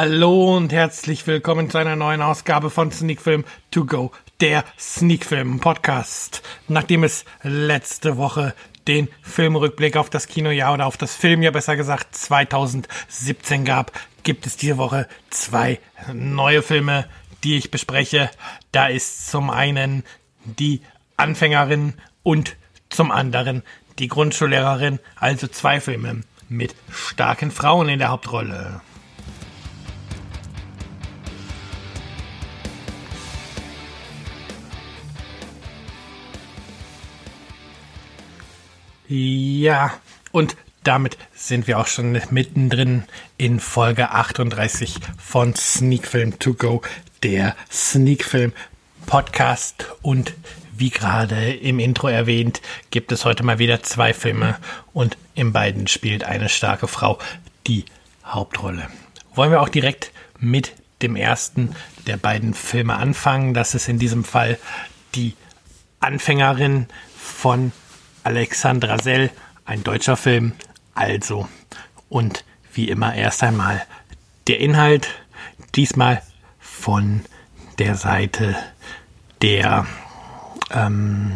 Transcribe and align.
Hallo 0.00 0.56
und 0.56 0.72
herzlich 0.72 1.26
willkommen 1.26 1.70
zu 1.70 1.78
einer 1.78 1.96
neuen 1.96 2.22
Ausgabe 2.22 2.70
von 2.70 2.92
Sneak 2.92 3.20
Film 3.20 3.44
To 3.72 3.84
Go, 3.84 4.12
der 4.40 4.64
Sneak 4.78 5.26
Film 5.26 5.58
Podcast. 5.58 6.40
Nachdem 6.68 7.02
es 7.02 7.24
letzte 7.42 8.16
Woche 8.16 8.54
den 8.86 9.08
Filmrückblick 9.22 9.96
auf 9.96 10.08
das 10.08 10.28
Kinojahr 10.28 10.74
oder 10.74 10.86
auf 10.86 10.98
das 10.98 11.16
Filmjahr 11.16 11.50
besser 11.50 11.74
gesagt 11.74 12.14
2017 12.14 13.64
gab, 13.64 13.90
gibt 14.22 14.46
es 14.46 14.56
diese 14.56 14.78
Woche 14.78 15.08
zwei 15.30 15.80
neue 16.12 16.62
Filme, 16.62 17.06
die 17.42 17.56
ich 17.56 17.72
bespreche. 17.72 18.30
Da 18.70 18.86
ist 18.86 19.28
zum 19.28 19.50
einen 19.50 20.04
die 20.44 20.80
Anfängerin 21.16 21.94
und 22.22 22.54
zum 22.88 23.10
anderen 23.10 23.64
die 23.98 24.06
Grundschullehrerin, 24.06 25.00
also 25.16 25.48
zwei 25.48 25.80
Filme 25.80 26.20
mit 26.48 26.76
starken 26.88 27.50
Frauen 27.50 27.88
in 27.88 27.98
der 27.98 28.10
Hauptrolle. 28.10 28.80
Ja, 39.10 39.94
und 40.32 40.54
damit 40.84 41.16
sind 41.34 41.66
wir 41.66 41.78
auch 41.78 41.86
schon 41.86 42.20
mittendrin 42.28 43.04
in 43.38 43.58
Folge 43.58 44.10
38 44.10 44.96
von 45.16 45.54
Sneak 45.56 46.06
Film 46.06 46.38
To 46.38 46.52
Go, 46.52 46.82
der 47.22 47.56
Sneak 47.72 48.22
Film 48.22 48.52
Podcast. 49.06 49.86
Und 50.02 50.34
wie 50.76 50.90
gerade 50.90 51.54
im 51.54 51.78
Intro 51.78 52.08
erwähnt, 52.08 52.60
gibt 52.90 53.10
es 53.10 53.24
heute 53.24 53.44
mal 53.44 53.58
wieder 53.58 53.82
zwei 53.82 54.12
Filme 54.12 54.58
und 54.92 55.16
in 55.34 55.54
beiden 55.54 55.86
spielt 55.86 56.24
eine 56.24 56.50
starke 56.50 56.86
Frau 56.86 57.18
die 57.66 57.86
Hauptrolle. 58.26 58.88
Wollen 59.34 59.52
wir 59.52 59.62
auch 59.62 59.70
direkt 59.70 60.12
mit 60.38 60.74
dem 61.00 61.16
ersten 61.16 61.74
der 62.06 62.18
beiden 62.18 62.52
Filme 62.52 62.96
anfangen. 62.96 63.54
Das 63.54 63.74
ist 63.74 63.88
in 63.88 63.98
diesem 63.98 64.22
Fall 64.22 64.58
die 65.14 65.34
Anfängerin 65.98 66.88
von 67.16 67.72
Alexandra 68.24 68.98
Sell, 68.98 69.30
ein 69.64 69.84
deutscher 69.84 70.16
Film, 70.16 70.52
also. 70.94 71.48
Und 72.08 72.44
wie 72.72 72.88
immer 72.88 73.14
erst 73.14 73.42
einmal 73.42 73.82
der 74.46 74.60
Inhalt, 74.60 75.08
diesmal 75.74 76.22
von 76.58 77.22
der 77.78 77.94
Seite 77.94 78.56
der, 79.42 79.86
ähm, 80.70 81.32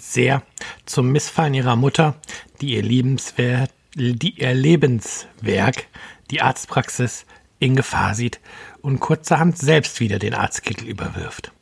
Sehr 0.00 0.42
zum 0.86 1.10
Missfallen 1.10 1.54
ihrer 1.54 1.76
Mutter, 1.76 2.16
die 2.60 2.74
ihr 2.74 2.82
Lebenswert, 2.82 3.70
die 3.94 4.40
ihr 4.40 4.54
Lebenswerk, 4.54 5.86
die 6.30 6.42
Arztpraxis, 6.42 7.26
in 7.58 7.76
Gefahr 7.76 8.14
sieht 8.14 8.40
und 8.82 9.00
kurzerhand 9.00 9.56
selbst 9.56 10.00
wieder 10.00 10.18
den 10.18 10.34
Arztkittel 10.34 10.86
überwirft. 10.86 11.52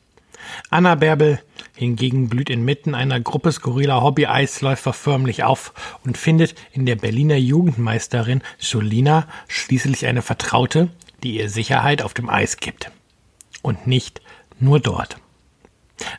Anna 0.69 0.95
Bärbel 0.95 1.39
hingegen 1.75 2.29
blüht 2.29 2.49
inmitten 2.49 2.95
einer 2.95 3.19
Gruppe 3.19 3.51
skurriler 3.51 4.01
Hobby-Eisläufer 4.01 4.93
förmlich 4.93 5.43
auf 5.43 5.73
und 6.03 6.17
findet 6.17 6.55
in 6.71 6.85
der 6.85 6.95
Berliner 6.95 7.37
Jugendmeisterin 7.37 8.41
Jolina 8.59 9.27
schließlich 9.47 10.05
eine 10.05 10.21
Vertraute, 10.21 10.89
die 11.23 11.37
ihr 11.37 11.49
Sicherheit 11.49 12.01
auf 12.01 12.13
dem 12.13 12.29
Eis 12.29 12.57
gibt. 12.57 12.91
Und 13.63 13.87
nicht 13.87 14.21
nur 14.59 14.79
dort. 14.79 15.17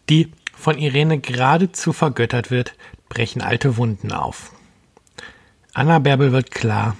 die 0.09 0.31
von 0.55 0.79
Irene 0.79 1.19
geradezu 1.19 1.93
vergöttert 1.93 2.51
wird, 2.51 2.73
brechen 3.09 3.41
alte 3.41 3.77
Wunden 3.77 4.11
auf. 4.11 4.51
Anna 5.73 5.99
Bärbel 5.99 6.31
wird 6.31 6.51
klar, 6.51 6.95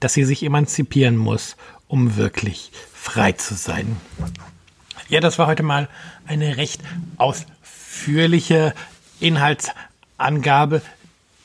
dass 0.00 0.14
sie 0.14 0.24
sich 0.24 0.42
emanzipieren 0.42 1.16
muss, 1.16 1.56
um 1.86 2.16
wirklich 2.16 2.72
frei 2.92 3.30
zu 3.32 3.54
sein. 3.54 3.96
Ja, 5.08 5.20
das 5.20 5.38
war 5.38 5.46
heute 5.46 5.62
mal 5.62 5.88
eine 6.26 6.56
recht 6.56 6.80
ausführliche 7.18 8.74
Inhaltsangabe, 9.22 10.82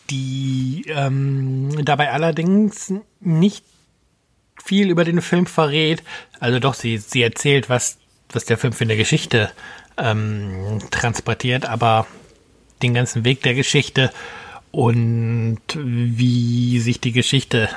die 0.10 0.86
ähm, 0.88 1.84
dabei 1.84 2.12
allerdings 2.12 2.94
nicht 3.20 3.64
viel 4.64 4.90
über 4.90 5.06
den 5.06 5.22
Film 5.22 5.46
verrät. 5.46 6.04
Also 6.40 6.60
doch, 6.60 6.74
sie, 6.74 6.98
sie 6.98 7.22
erzählt, 7.22 7.70
was, 7.70 7.98
was 8.32 8.46
der 8.46 8.58
Film 8.58 8.74
für 8.74 8.84
eine 8.84 8.98
Geschichte 8.98 9.52
ähm, 9.98 10.80
transportiert, 10.92 11.66
aber 11.66 12.08
den 12.82 12.94
ganzen 12.94 13.26
Weg 13.26 13.42
der 13.44 13.56
Geschichte 13.56 14.12
und 14.72 15.60
wie 15.76 16.80
sich 16.80 17.02
die 17.02 17.12
Geschichte 17.12 17.70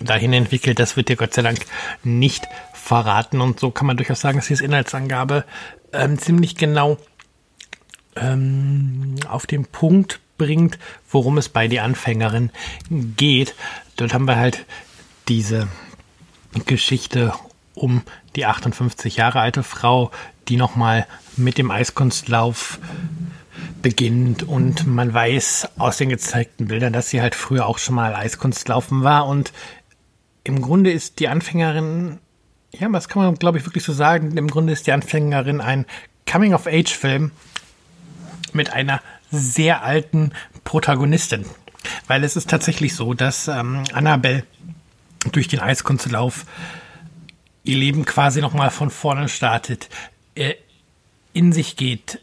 dahin 0.00 0.32
entwickelt, 0.32 0.78
das 0.78 0.96
wird 0.96 1.08
dir 1.08 1.16
Gott 1.16 1.34
sei 1.34 1.42
Dank 1.42 1.60
nicht 2.02 2.46
verraten. 2.72 3.40
Und 3.40 3.60
so 3.60 3.70
kann 3.70 3.86
man 3.86 3.96
durchaus 3.96 4.20
sagen, 4.20 4.38
dass 4.38 4.48
diese 4.48 4.64
Inhaltsangabe 4.64 5.44
ähm, 5.92 6.18
ziemlich 6.18 6.56
genau 6.56 6.98
ähm, 8.16 9.16
auf 9.28 9.46
den 9.46 9.66
Punkt 9.66 10.20
bringt, 10.38 10.78
worum 11.10 11.38
es 11.38 11.48
bei 11.48 11.68
die 11.68 11.80
Anfängerin 11.80 12.50
geht. 13.16 13.54
Dort 13.96 14.14
haben 14.14 14.26
wir 14.26 14.36
halt 14.36 14.64
diese 15.28 15.68
Geschichte 16.66 17.34
um 17.74 18.02
die 18.36 18.46
58 18.46 19.16
Jahre 19.16 19.40
alte 19.40 19.62
Frau, 19.62 20.10
die 20.48 20.56
nochmal 20.56 21.06
mit 21.36 21.58
dem 21.58 21.70
Eiskunstlauf 21.70 22.78
beginnt. 23.82 24.42
Und 24.42 24.86
man 24.86 25.12
weiß 25.12 25.68
aus 25.78 25.98
den 25.98 26.08
gezeigten 26.08 26.68
Bildern, 26.68 26.92
dass 26.92 27.10
sie 27.10 27.20
halt 27.20 27.34
früher 27.34 27.66
auch 27.66 27.78
schon 27.78 27.94
mal 27.94 28.14
Eiskunstlaufen 28.14 29.02
war. 29.02 29.26
Und 29.26 29.52
im 30.44 30.62
Grunde 30.62 30.90
ist 30.90 31.20
die 31.20 31.28
Anfängerin, 31.28 32.18
ja, 32.72 32.88
das 32.88 33.08
kann 33.08 33.22
man 33.22 33.34
glaube 33.34 33.58
ich 33.58 33.66
wirklich 33.66 33.84
so 33.84 33.92
sagen, 33.92 34.36
im 34.36 34.48
Grunde 34.48 34.72
ist 34.72 34.86
die 34.86 34.92
Anfängerin 34.92 35.60
ein 35.60 35.86
Coming-of-Age-Film 36.30 37.32
mit 38.54 38.72
einer 38.72 39.00
sehr 39.30 39.82
alten 39.82 40.32
Protagonistin. 40.64 41.44
weil 42.06 42.24
es 42.24 42.36
ist 42.36 42.50
tatsächlich 42.50 42.94
so, 42.94 43.14
dass 43.14 43.48
ähm, 43.48 43.84
Annabelle 43.92 44.44
durch 45.32 45.48
den 45.48 45.60
Eiskunstlauf 45.60 46.44
ihr 47.64 47.76
Leben 47.76 48.04
quasi 48.04 48.40
nochmal 48.40 48.70
von 48.70 48.90
vorne 48.90 49.28
startet, 49.28 49.88
äh, 50.34 50.54
in 51.32 51.52
sich 51.52 51.76
geht, 51.76 52.20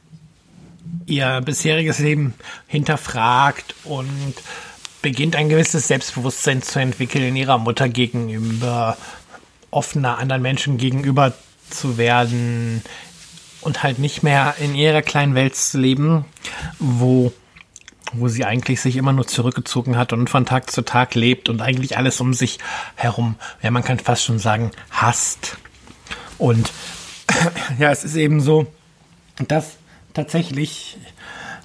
ihr 1.06 1.41
bisheriges 1.41 2.00
Leben 2.00 2.33
hinterfragt 2.68 3.75
und 3.83 4.33
beginnt 5.01 5.35
ein 5.35 5.50
gewisses 5.50 5.88
Selbstbewusstsein 5.88 6.62
zu 6.62 6.80
entwickeln 6.80 7.35
ihrer 7.35 7.57
Mutter 7.57 7.88
gegenüber, 7.88 8.97
offener 9.71 10.18
anderen 10.18 10.41
Menschen 10.41 10.77
gegenüber 10.77 11.33
zu 11.69 11.97
werden 11.97 12.81
und 13.67 13.83
halt 13.83 13.99
nicht 13.99 14.23
mehr 14.23 14.55
in 14.59 14.75
ihrer 14.75 15.01
kleinen 15.01 15.35
Welt 15.35 15.55
zu 15.55 15.77
leben, 15.77 16.23
wo 16.79 17.33
wo 18.13 18.29
sie 18.29 18.45
eigentlich 18.45 18.79
sich 18.79 18.95
immer 18.95 19.11
nur 19.11 19.27
zurückgezogen 19.27 19.97
hat 19.97 20.13
und 20.13 20.29
von 20.29 20.45
Tag 20.45 20.71
zu 20.71 20.83
Tag 20.83 21.13
lebt 21.13 21.49
und 21.49 21.61
eigentlich 21.61 21.97
alles 21.97 22.21
um 22.21 22.33
sich 22.33 22.59
herum, 22.95 23.35
ja, 23.61 23.69
man 23.69 23.83
kann 23.83 23.99
fast 23.99 24.23
schon 24.23 24.39
sagen, 24.39 24.71
hasst. 24.89 25.57
Und 26.37 26.71
ja, 27.79 27.91
es 27.91 28.05
ist 28.05 28.15
eben 28.15 28.39
so, 28.39 28.67
dass 29.49 29.75
tatsächlich, 30.13 30.97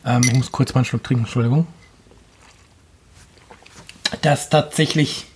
ähm, 0.04 0.22
ich 0.24 0.32
muss 0.32 0.50
kurz 0.50 0.74
mal 0.74 0.80
einen 0.80 0.86
Schluck 0.86 1.04
trinken, 1.04 1.22
Entschuldigung, 1.22 1.68
dass 4.22 4.50
tatsächlich 4.50 5.26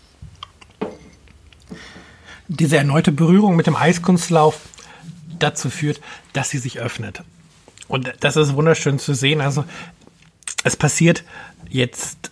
diese 2.49 2.77
erneute 2.77 3.13
Berührung 3.13 3.55
mit 3.55 3.69
dem 3.69 3.77
Eiskunstlauf 3.77 4.59
dazu 5.39 5.71
führt, 5.71 6.01
dass 6.33 6.51
sie 6.51 6.59
sich 6.59 6.81
öffnet. 6.81 7.23
Und 7.89 8.13
das 8.21 8.37
ist 8.37 8.55
wunderschön 8.55 8.99
zu 8.99 9.15
sehen. 9.15 9.41
Also 9.41 9.65
es 10.65 10.77
passiert 10.77 11.25
jetzt 11.69 12.31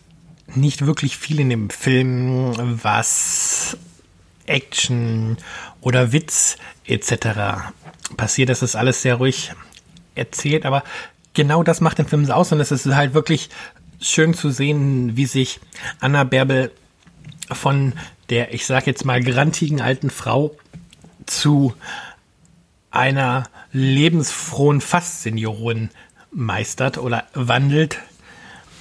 nicht 0.54 0.86
wirklich 0.86 1.16
viel 1.16 1.40
in 1.40 1.50
dem 1.50 1.70
Film, 1.70 2.54
was 2.82 3.76
Action 4.46 5.36
oder 5.80 6.12
Witz 6.12 6.56
etc. 6.86 7.72
passiert. 8.16 8.48
Das 8.48 8.62
ist 8.62 8.76
alles 8.76 9.02
sehr 9.02 9.16
ruhig 9.16 9.52
erzählt, 10.14 10.66
aber 10.66 10.84
genau 11.32 11.62
das 11.62 11.80
macht 11.80 11.98
den 11.98 12.06
Film 12.06 12.30
aus 12.30 12.52
und 12.52 12.60
es 12.60 12.70
ist 12.70 12.86
halt 12.86 13.14
wirklich 13.14 13.50
schön 14.00 14.34
zu 14.34 14.50
sehen, 14.50 15.16
wie 15.16 15.26
sich 15.26 15.60
Anna 16.00 16.24
Bärbel 16.24 16.70
von 17.50 17.94
der, 18.30 18.54
ich 18.54 18.66
sag 18.66 18.86
jetzt 18.86 19.04
mal, 19.04 19.22
grantigen 19.22 19.80
alten 19.80 20.10
Frau 20.10 20.56
zu 21.26 21.74
einer 22.94 23.44
lebensfrohen 23.72 24.80
Fast-Seniorin 24.80 25.90
meistert 26.30 26.98
oder 26.98 27.24
wandelt 27.34 27.98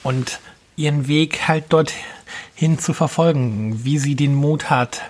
und 0.03 0.39
ihren 0.75 1.07
Weg 1.07 1.47
halt 1.47 1.65
dorthin 1.69 2.79
zu 2.79 2.93
verfolgen, 2.93 3.83
wie 3.83 3.97
sie 3.97 4.15
den 4.15 4.35
Mut 4.35 4.69
hat, 4.69 5.01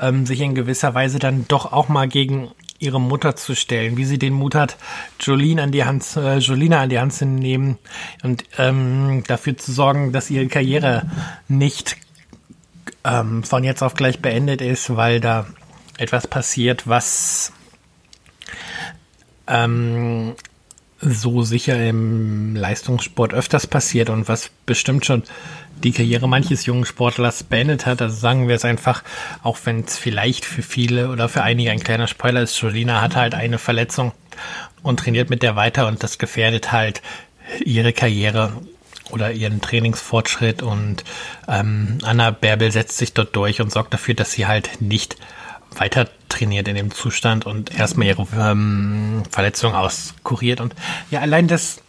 ähm, 0.00 0.26
sich 0.26 0.40
in 0.40 0.54
gewisser 0.54 0.94
Weise 0.94 1.18
dann 1.18 1.46
doch 1.48 1.72
auch 1.72 1.88
mal 1.88 2.08
gegen 2.08 2.50
ihre 2.78 3.00
Mutter 3.00 3.34
zu 3.34 3.56
stellen, 3.56 3.96
wie 3.96 4.04
sie 4.04 4.18
den 4.18 4.32
Mut 4.32 4.54
hat, 4.54 4.76
Jolene 5.20 5.62
an 5.62 5.72
die 5.72 5.84
Hand, 5.84 6.04
äh, 6.16 6.38
Jolina 6.38 6.82
an 6.82 6.88
die 6.88 6.98
Hand 6.98 7.12
zu 7.12 7.26
nehmen 7.26 7.78
und 8.22 8.44
ähm, 8.56 9.24
dafür 9.26 9.56
zu 9.56 9.72
sorgen, 9.72 10.12
dass 10.12 10.30
ihre 10.30 10.46
Karriere 10.46 11.10
nicht 11.48 11.96
ähm, 13.04 13.42
von 13.42 13.64
jetzt 13.64 13.82
auf 13.82 13.94
gleich 13.94 14.20
beendet 14.20 14.60
ist, 14.60 14.94
weil 14.94 15.20
da 15.20 15.46
etwas 15.96 16.28
passiert, 16.28 16.86
was 16.86 17.52
ähm, 19.48 20.34
so 21.00 21.42
sicher 21.42 21.88
im 21.88 22.56
Leistungssport 22.56 23.32
öfters 23.32 23.66
passiert 23.66 24.10
und 24.10 24.28
was 24.28 24.50
bestimmt 24.66 25.06
schon 25.06 25.22
die 25.84 25.92
Karriere 25.92 26.28
manches 26.28 26.66
jungen 26.66 26.84
Sportlers 26.84 27.44
beendet 27.44 27.86
hat. 27.86 28.02
Also 28.02 28.16
sagen 28.16 28.48
wir 28.48 28.56
es 28.56 28.64
einfach, 28.64 29.04
auch 29.44 29.58
wenn 29.64 29.84
es 29.84 29.96
vielleicht 29.96 30.44
für 30.44 30.62
viele 30.62 31.10
oder 31.10 31.28
für 31.28 31.42
einige 31.42 31.70
ein 31.70 31.82
kleiner 31.82 32.08
Spoiler 32.08 32.42
ist, 32.42 32.60
Jolina 32.60 33.00
hat 33.00 33.14
halt 33.14 33.34
eine 33.34 33.58
Verletzung 33.58 34.12
und 34.82 35.00
trainiert 35.00 35.30
mit 35.30 35.42
der 35.42 35.54
weiter 35.54 35.86
und 35.86 36.02
das 36.02 36.18
gefährdet 36.18 36.72
halt 36.72 37.00
ihre 37.64 37.92
Karriere 37.92 38.52
oder 39.10 39.32
ihren 39.32 39.60
Trainingsfortschritt 39.60 40.62
und 40.62 41.04
ähm, 41.46 41.98
Anna 42.02 42.30
Bärbel 42.30 42.70
setzt 42.72 42.98
sich 42.98 43.14
dort 43.14 43.34
durch 43.36 43.60
und 43.60 43.72
sorgt 43.72 43.94
dafür, 43.94 44.14
dass 44.14 44.32
sie 44.32 44.46
halt 44.46 44.80
nicht 44.80 45.16
weiter 45.78 46.08
trainiert 46.28 46.68
in 46.68 46.74
dem 46.74 46.90
Zustand 46.90 47.46
und 47.46 47.76
erstmal 47.76 48.08
ihre 48.08 48.26
ähm, 48.36 49.22
Verletzung 49.30 49.74
auskuriert. 49.74 50.60
Und 50.60 50.74
ja, 51.10 51.20
allein 51.20 51.48
das 51.48 51.82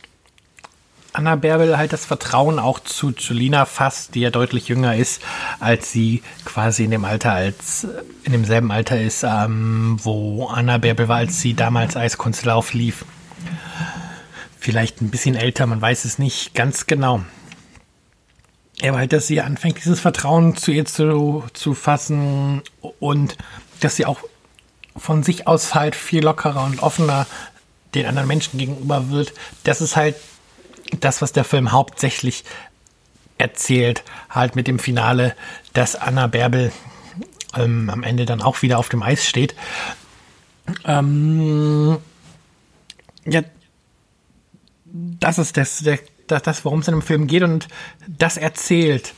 Anna 1.11 1.35
Bärbel 1.35 1.77
halt 1.77 1.91
das 1.91 2.05
Vertrauen 2.05 2.59
auch 2.59 2.79
zu 2.79 3.11
Julina 3.11 3.65
fasst, 3.65 4.13
die 4.13 4.21
ja 4.21 4.29
deutlich 4.29 4.67
jünger 4.67 4.95
ist, 4.95 5.21
als 5.59 5.91
sie 5.91 6.21
quasi 6.45 6.83
in 6.83 6.91
dem 6.91 7.03
Alter, 7.03 7.33
als 7.33 7.87
in 8.23 8.31
demselben 8.31 8.71
Alter 8.71 9.01
ist, 9.01 9.23
ähm, 9.23 9.97
wo 10.03 10.47
Anna 10.47 10.77
Bärbel 10.77 11.07
war, 11.07 11.17
als 11.17 11.41
sie 11.41 11.55
damals 11.55 11.97
Eiskunstlauf 11.97 12.73
lief. 12.73 13.05
Vielleicht 14.59 15.01
ein 15.01 15.09
bisschen 15.09 15.35
älter, 15.35 15.65
man 15.65 15.81
weiß 15.81 16.05
es 16.05 16.19
nicht 16.19 16.53
ganz 16.53 16.85
genau. 16.85 17.23
Aber 18.81 18.97
halt, 18.97 19.13
dass 19.13 19.27
sie 19.27 19.41
anfängt, 19.41 19.77
dieses 19.77 19.99
Vertrauen 19.99 20.55
zu 20.55 20.71
ihr 20.71 20.85
zu, 20.85 21.43
zu 21.53 21.73
fassen 21.73 22.61
und 22.99 23.37
dass 23.81 23.97
sie 23.97 24.05
auch 24.05 24.19
von 24.95 25.23
sich 25.23 25.47
aus 25.47 25.75
halt 25.75 25.95
viel 25.95 26.23
lockerer 26.23 26.63
und 26.65 26.81
offener 26.81 27.27
den 27.93 28.05
anderen 28.05 28.27
Menschen 28.27 28.57
gegenüber 28.57 29.09
wird. 29.09 29.33
Das 29.63 29.81
ist 29.81 29.95
halt 29.95 30.15
das, 30.99 31.21
was 31.21 31.33
der 31.33 31.43
Film 31.43 31.71
hauptsächlich 31.71 32.43
erzählt, 33.37 34.03
halt 34.29 34.55
mit 34.55 34.67
dem 34.67 34.79
Finale, 34.79 35.35
dass 35.73 35.95
Anna 35.95 36.27
Bärbel 36.27 36.71
ähm, 37.55 37.89
am 37.89 38.03
Ende 38.03 38.25
dann 38.25 38.41
auch 38.41 38.61
wieder 38.61 38.77
auf 38.77 38.89
dem 38.89 39.01
Eis 39.01 39.25
steht. 39.25 39.55
Ähm, 40.85 41.97
ja, 43.25 43.41
das 44.85 45.37
ist 45.37 45.57
das, 45.57 45.79
der, 45.79 45.99
das, 46.31 46.43
das 46.43 46.65
worum 46.65 46.79
es 46.79 46.87
in 46.87 46.95
dem 46.95 47.01
Film 47.01 47.27
geht 47.27 47.43
und 47.43 47.67
das 48.07 48.37
erzählt 48.37 49.13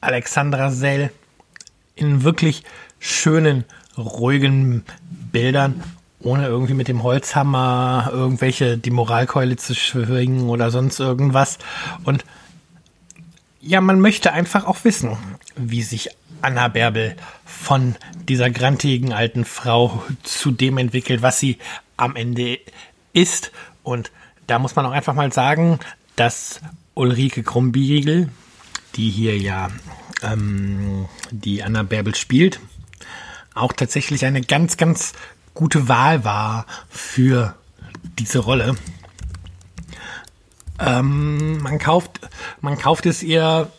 Alexandra 0.00 0.70
Sell 0.70 1.10
in 1.94 2.24
wirklich 2.24 2.64
schönen 2.98 3.64
ruhigen 3.96 4.84
Bildern, 5.32 5.82
ohne 6.20 6.46
irgendwie 6.46 6.74
mit 6.74 6.88
dem 6.88 7.02
Holzhammer 7.02 8.10
irgendwelche 8.12 8.78
die 8.78 8.90
Moralkeule 8.90 9.56
zu 9.56 9.74
schwingen 9.74 10.48
oder 10.48 10.70
sonst 10.70 11.00
irgendwas. 11.00 11.58
Und 12.04 12.24
ja, 13.60 13.80
man 13.80 14.00
möchte 14.00 14.32
einfach 14.32 14.66
auch 14.66 14.84
wissen, 14.84 15.16
wie 15.56 15.82
sich 15.82 16.10
Anna 16.42 16.68
Bärbel 16.68 17.16
von 17.44 17.96
dieser 18.28 18.50
grantigen 18.50 19.12
alten 19.12 19.44
Frau 19.44 20.02
zu 20.22 20.50
dem 20.50 20.78
entwickelt, 20.78 21.20
was 21.22 21.38
sie 21.38 21.58
am 21.96 22.16
Ende 22.16 22.58
ist. 23.12 23.52
Und 23.82 24.10
da 24.46 24.58
muss 24.58 24.76
man 24.76 24.86
auch 24.86 24.92
einfach 24.92 25.14
mal 25.14 25.32
sagen, 25.32 25.78
dass 26.20 26.60
Ulrike 26.92 27.42
Krumbiegel, 27.42 28.28
die 28.94 29.08
hier 29.08 29.38
ja 29.38 29.70
ähm, 30.22 31.08
die 31.30 31.62
Anna 31.62 31.82
Bärbel 31.82 32.14
spielt, 32.14 32.60
auch 33.54 33.72
tatsächlich 33.72 34.26
eine 34.26 34.42
ganz, 34.42 34.76
ganz 34.76 35.14
gute 35.54 35.88
Wahl 35.88 36.22
war 36.22 36.66
für 36.90 37.54
diese 38.18 38.40
Rolle. 38.40 38.76
Ähm, 40.78 41.62
man 41.62 41.78
kauft, 41.78 42.20
man 42.60 42.76
kauft 42.76 43.06
es 43.06 43.22
ihr 43.22 43.72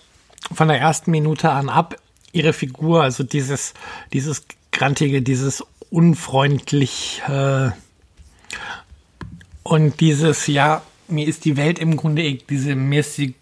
von 0.52 0.68
der 0.68 0.80
ersten 0.80 1.12
Minute 1.12 1.52
an 1.52 1.70
ab, 1.70 1.96
ihre 2.32 2.54
Figur, 2.54 3.04
also 3.04 3.24
dieses, 3.24 3.76
dieses 4.14 4.46
grantige, 4.72 5.22
dieses 5.22 5.64
unfreundlich 5.92 7.22
äh, 7.28 7.70
und 9.62 10.00
dieses, 10.00 10.48
ja, 10.48 10.82
mir 11.12 11.28
ist 11.28 11.46
die 11.46 11.58
Welt 11.58 11.80
im 11.80 11.98
Grunde, 11.98 12.24
e-, 12.24 12.40
diese, 12.50 12.76
mir 12.76 13.02
ist 13.02 13.18
die 13.18 13.36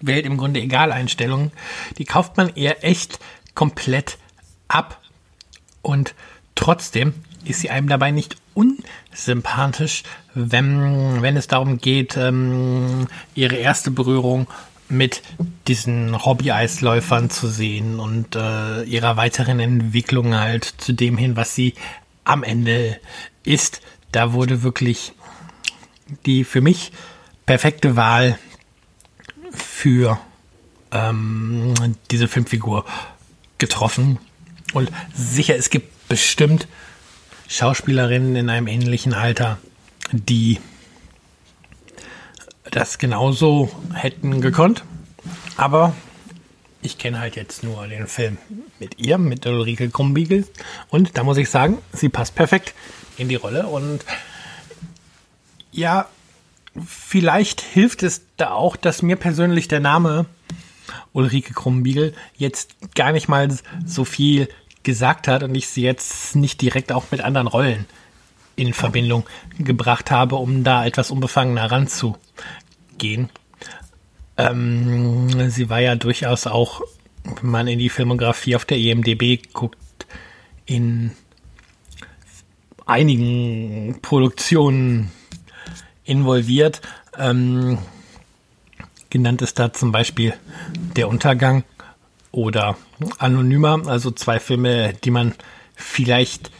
Welt 0.00 0.26
im 0.26 0.36
Grunde 0.36 0.60
egal 0.60 0.92
Einstellung, 0.92 1.52
die 1.98 2.04
kauft 2.04 2.36
man 2.36 2.52
ihr 2.54 2.82
echt 2.82 3.18
komplett 3.54 4.18
ab. 4.68 5.00
Und 5.82 6.14
trotzdem 6.54 7.14
ist 7.44 7.60
sie 7.60 7.70
einem 7.70 7.88
dabei 7.88 8.10
nicht 8.10 8.36
unsympathisch, 8.54 10.02
wenn, 10.34 11.22
wenn 11.22 11.36
es 11.36 11.46
darum 11.46 11.78
geht, 11.78 12.16
ähm, 12.16 13.06
ihre 13.34 13.56
erste 13.56 13.90
Berührung 13.90 14.46
mit 14.88 15.22
diesen 15.66 16.24
Hobby-Eisläufern 16.24 17.30
zu 17.30 17.48
sehen 17.48 17.98
und 17.98 18.36
äh, 18.36 18.82
ihrer 18.84 19.16
weiteren 19.16 19.60
Entwicklung 19.60 20.34
halt 20.34 20.64
zu 20.64 20.92
dem 20.92 21.16
hin, 21.16 21.36
was 21.36 21.54
sie 21.54 21.74
am 22.24 22.42
Ende 22.42 22.98
ist. 23.44 23.80
Da 24.12 24.32
wurde 24.32 24.62
wirklich 24.62 25.12
die 26.26 26.44
für 26.44 26.60
mich 26.60 26.92
perfekte 27.46 27.96
Wahl 27.96 28.38
für 29.52 30.18
ähm, 30.92 31.74
diese 32.10 32.28
Filmfigur 32.28 32.84
getroffen. 33.58 34.18
Und 34.72 34.90
sicher, 35.14 35.56
es 35.56 35.70
gibt 35.70 36.08
bestimmt 36.08 36.66
Schauspielerinnen 37.48 38.36
in 38.36 38.50
einem 38.50 38.66
ähnlichen 38.66 39.14
Alter, 39.14 39.58
die 40.12 40.58
das 42.70 42.98
genauso 42.98 43.70
hätten 43.92 44.40
gekonnt. 44.40 44.84
Aber 45.56 45.94
ich 46.82 46.98
kenne 46.98 47.20
halt 47.20 47.36
jetzt 47.36 47.62
nur 47.62 47.86
den 47.86 48.06
Film 48.06 48.38
mit 48.78 48.98
ihr, 48.98 49.18
mit 49.18 49.46
Ulrike 49.46 49.88
Krumbiegel. 49.88 50.46
Und 50.88 51.16
da 51.16 51.22
muss 51.22 51.36
ich 51.36 51.48
sagen, 51.48 51.78
sie 51.92 52.08
passt 52.08 52.34
perfekt 52.34 52.74
in 53.16 53.28
die 53.28 53.36
Rolle. 53.36 53.66
Und 53.66 54.04
ja, 55.74 56.08
vielleicht 56.86 57.60
hilft 57.60 58.02
es 58.02 58.22
da 58.36 58.52
auch, 58.52 58.76
dass 58.76 59.02
mir 59.02 59.16
persönlich 59.16 59.68
der 59.68 59.80
Name 59.80 60.26
Ulrike 61.12 61.52
Krumbiegel 61.52 62.14
jetzt 62.36 62.76
gar 62.94 63.12
nicht 63.12 63.28
mal 63.28 63.48
so 63.84 64.04
viel 64.04 64.48
gesagt 64.82 65.28
hat 65.28 65.42
und 65.42 65.54
ich 65.54 65.68
sie 65.68 65.82
jetzt 65.82 66.36
nicht 66.36 66.60
direkt 66.60 66.92
auch 66.92 67.04
mit 67.10 67.20
anderen 67.22 67.48
Rollen 67.48 67.86
in 68.56 68.72
Verbindung 68.72 69.24
gebracht 69.58 70.10
habe, 70.10 70.36
um 70.36 70.62
da 70.62 70.86
etwas 70.86 71.10
unbefangener 71.10 71.70
ranzugehen. 71.70 73.30
Ähm, 74.36 75.50
sie 75.50 75.70
war 75.70 75.80
ja 75.80 75.96
durchaus 75.96 76.46
auch, 76.46 76.82
wenn 77.40 77.50
man 77.50 77.66
in 77.66 77.78
die 77.78 77.88
Filmografie 77.88 78.54
auf 78.54 78.64
der 78.64 78.78
EMDB 78.78 79.40
guckt, 79.52 79.78
in 80.66 81.12
einigen 82.86 83.98
Produktionen 84.02 85.10
involviert. 86.04 86.80
Ähm, 87.18 87.78
genannt 89.10 89.42
ist 89.42 89.58
da 89.58 89.72
zum 89.72 89.92
Beispiel 89.92 90.34
Der 90.96 91.08
Untergang 91.08 91.64
oder 92.32 92.76
Anonymer, 93.18 93.86
also 93.86 94.10
zwei 94.10 94.40
Filme, 94.40 94.92
die 95.04 95.10
man 95.10 95.34
vielleicht 95.76 96.50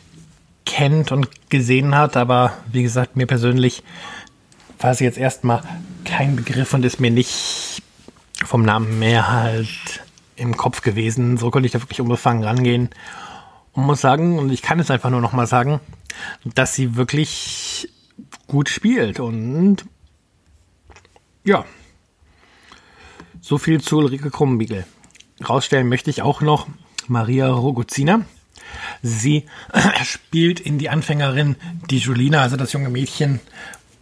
kennt 0.65 1.13
und 1.13 1.51
gesehen 1.51 1.95
hat, 1.95 2.17
aber 2.17 2.53
wie 2.71 2.83
gesagt, 2.83 3.17
mir 3.17 3.27
persönlich 3.27 3.83
war 4.79 4.91
es 4.91 5.01
jetzt 5.01 5.19
erstmal 5.19 5.63
kein 6.05 6.37
Begriff 6.37 6.75
und 6.75 6.85
ist 6.85 7.01
mir 7.01 7.11
nicht 7.11 7.83
vom 8.45 8.63
Namen 8.63 8.99
mehr 8.99 9.33
halt 9.33 10.03
im 10.37 10.57
Kopf 10.57 10.83
gewesen. 10.83 11.37
So 11.37 11.51
konnte 11.51 11.67
ich 11.67 11.73
da 11.73 11.81
wirklich 11.81 12.01
unbefangen 12.01 12.45
rangehen 12.45 12.91
und 13.73 13.85
muss 13.85 14.01
sagen, 14.01 14.39
und 14.39 14.51
ich 14.51 14.63
kann 14.63 14.81
es 14.81 14.91
einfach 14.91 15.11
nur 15.11 15.21
noch 15.21 15.33
mal 15.33 15.47
sagen, 15.47 15.81
dass 16.45 16.75
sie 16.75 16.97
wirklich 16.97 17.89
gut 18.47 18.69
spielt 18.69 19.21
und 19.21 19.85
ja, 21.45 21.65
so 23.41 23.59
viel 23.59 23.81
zu 23.81 23.99
Ulrike 23.99 24.31
Krumbiegel. 24.31 24.87
Rausstellen 25.47 25.89
möchte 25.89 26.11
ich 26.11 26.23
auch 26.23 26.41
noch 26.41 26.67
Maria 27.09 27.51
Rogozina. 27.51 28.23
Sie 29.03 29.45
spielt 30.05 30.61
in 30.61 30.79
die 30.79 30.89
Anfängerin 30.89 31.57
die 31.91 31.99
Julina, 31.99 32.41
also 32.41 32.57
das 32.57 32.73
junge 32.73 32.89
Mädchen, 32.89 33.41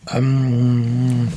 ähm, 0.09 1.29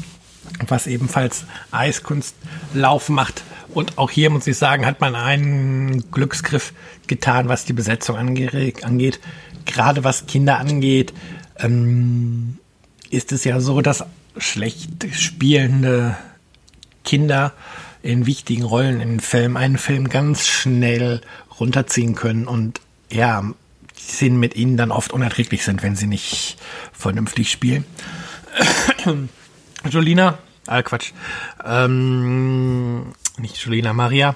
was 0.68 0.88
ebenfalls 0.88 1.46
Eiskunstlauf 1.72 3.10
macht. 3.10 3.44
Und 3.74 3.98
auch 3.98 4.12
hier 4.12 4.30
muss 4.30 4.48
ich 4.48 4.58
sagen, 4.58 4.86
hat 4.86 5.02
man 5.02 5.16
einen 5.16 6.12
Glücksgriff 6.12 6.74
getan, 7.08 7.50
was 7.50 7.66
die 7.66 7.74
Besetzung 7.74 8.16
angeht. 8.18 9.20
Gerade 9.66 10.04
was 10.04 10.28
Kinder 10.28 10.60
angeht, 10.60 11.14
ähm, 11.58 12.60
ist 13.10 13.32
es 13.32 13.44
ja 13.44 13.60
so, 13.60 13.82
dass 13.82 14.04
schlecht 14.38 15.08
spielende 15.14 16.18
Kinder 17.04 17.54
in 18.02 18.26
wichtigen 18.26 18.64
Rollen 18.64 19.02
in 19.02 19.20
Filmen 19.20 19.58
einen 19.58 19.78
Film 19.78 20.10
ganz 20.10 20.48
schnell 20.48 21.22
runterziehen 21.60 22.16
können 22.16 22.48
und 22.48 22.82
ja, 23.12 23.44
die 23.98 24.02
Szenen 24.02 24.40
mit 24.40 24.56
ihnen 24.56 24.78
dann 24.78 24.92
oft 24.92 25.14
unerträglich 25.14 25.64
sind, 25.64 25.84
wenn 25.84 25.96
sie 25.96 26.08
nicht 26.08 26.58
vernünftig 26.92 27.50
spielen. 27.50 27.86
Jolina, 29.90 30.38
ah 30.68 30.82
Quatsch, 30.82 31.14
ähm, 31.64 33.14
nicht 33.38 33.58
Jolina, 33.58 33.94
Maria 33.94 34.36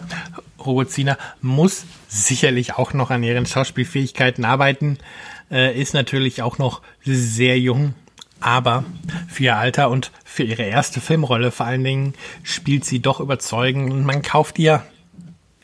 Rogozina 0.65 1.17
muss 1.41 1.85
sicherlich 2.07 2.73
auch 2.73 2.93
noch 2.93 3.11
an 3.11 3.23
ihren 3.23 3.45
Schauspielfähigkeiten 3.45 4.45
arbeiten, 4.45 4.97
äh, 5.51 5.79
ist 5.79 5.93
natürlich 5.93 6.41
auch 6.41 6.57
noch 6.57 6.81
sehr 7.03 7.59
jung, 7.59 7.93
aber 8.39 8.86
für 9.27 9.43
ihr 9.43 9.58
Alter 9.58 9.89
und 9.89 10.12
für 10.24 10.43
ihre 10.43 10.63
erste 10.63 11.01
Filmrolle 11.01 11.51
vor 11.51 11.65
allen 11.65 11.84
Dingen 11.84 12.13
spielt 12.43 12.86
sie 12.86 13.00
doch 13.00 13.19
überzeugend 13.19 13.91
und 13.91 14.05
man 14.05 14.22
kauft 14.22 14.60
ihr 14.60 14.84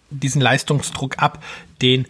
diesen 0.09 0.41
Leistungsdruck 0.41 1.19
ab, 1.19 1.43
den, 1.81 2.05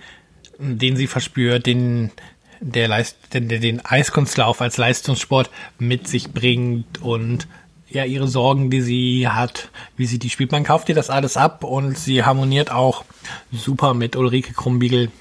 den 0.60 0.96
sie 0.96 1.08
verspürt, 1.08 1.66
den, 1.66 2.12
der, 2.60 2.88
Leist, 2.88 3.18
den, 3.34 3.48
den 3.48 3.86
Eiskunstlauf 3.86 4.62
als 4.62 4.78
Leistungssport 4.78 5.50
mit 5.80 6.08
sich 6.08 6.32
bringt 6.32 7.02
und 7.02 7.48
ja, 7.90 8.04
ihre 8.04 8.28
Sorgen, 8.28 8.70
die 8.70 8.82
sie 8.82 9.28
hat, 9.28 9.70
wie 9.96 10.06
sie 10.06 10.20
die 10.20 10.30
spielt. 10.30 10.52
Man 10.52 10.64
kauft 10.64 10.90
ihr 10.90 10.96
das 10.96 11.10
alles 11.10 11.38
ab 11.38 11.64
und 11.64 11.98
sie 11.98 12.24
harmoniert 12.24 12.72
auch 12.72 13.06
super 13.52 13.94
mit 13.94 14.16
Ulrike 14.16 14.54
Krumbiegel. 14.54 15.12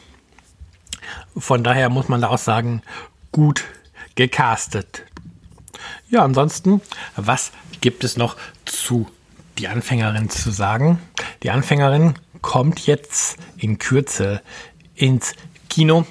Von 1.36 1.62
daher 1.62 1.90
muss 1.90 2.08
man 2.08 2.20
da 2.20 2.28
auch 2.28 2.38
sagen, 2.38 2.82
gut 3.32 3.64
gecastet. 4.14 5.04
Ja, 6.14 6.22
ansonsten, 6.22 6.80
was 7.16 7.50
gibt 7.80 8.04
es 8.04 8.16
noch 8.16 8.36
zu 8.66 9.08
die 9.58 9.66
Anfängerin 9.66 10.30
zu 10.30 10.52
sagen? 10.52 11.00
Die 11.42 11.50
Anfängerin 11.50 12.14
kommt 12.40 12.86
jetzt 12.86 13.36
in 13.56 13.80
Kürze 13.80 14.40
ins 14.94 15.34
Kino. 15.68 16.06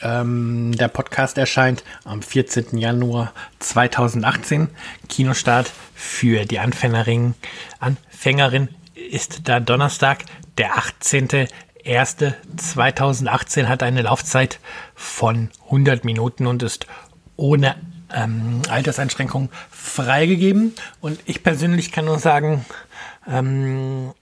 Ähm, 0.00 0.74
der 0.74 0.88
Podcast 0.88 1.36
erscheint 1.36 1.84
am 2.06 2.22
14. 2.22 2.78
Januar 2.78 3.34
2018. 3.58 4.70
Kinostart 5.10 5.70
für 5.94 6.46
die 6.46 6.58
Anfängerin, 6.58 7.34
Anfängerin 7.78 8.70
ist 8.94 9.50
da 9.50 9.60
Donnerstag, 9.60 10.24
der 10.56 10.76
18.01.2018 10.76 13.66
hat 13.66 13.82
eine 13.82 14.00
Laufzeit 14.00 14.60
von 14.94 15.50
100 15.66 16.06
Minuten 16.06 16.46
und 16.46 16.62
ist 16.62 16.86
ohne 17.36 17.76
ähm, 18.14 18.62
Alterseinschränkung 18.68 19.50
freigegeben. 19.70 20.74
Und 21.00 21.20
ich 21.26 21.42
persönlich 21.42 21.92
kann 21.92 22.04
nur 22.04 22.18
sagen, 22.18 22.64
ähm, 23.26 24.12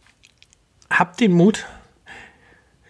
habt 0.91 1.21
den 1.21 1.33
Mut, 1.33 1.67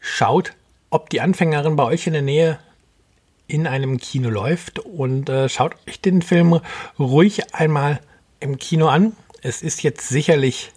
schaut, 0.00 0.52
ob 0.90 1.10
die 1.10 1.20
Anfängerin 1.20 1.76
bei 1.76 1.84
euch 1.84 2.06
in 2.06 2.12
der 2.12 2.22
Nähe 2.22 2.58
in 3.46 3.66
einem 3.66 3.98
Kino 3.98 4.30
läuft 4.30 4.78
und 4.78 5.28
äh, 5.28 5.48
schaut 5.48 5.76
euch 5.88 6.00
den 6.00 6.22
Film 6.22 6.60
ruhig 6.98 7.54
einmal 7.54 8.00
im 8.38 8.58
Kino 8.58 8.88
an. 8.88 9.16
Es 9.42 9.62
ist 9.62 9.82
jetzt 9.82 10.08
sicherlich 10.08 10.72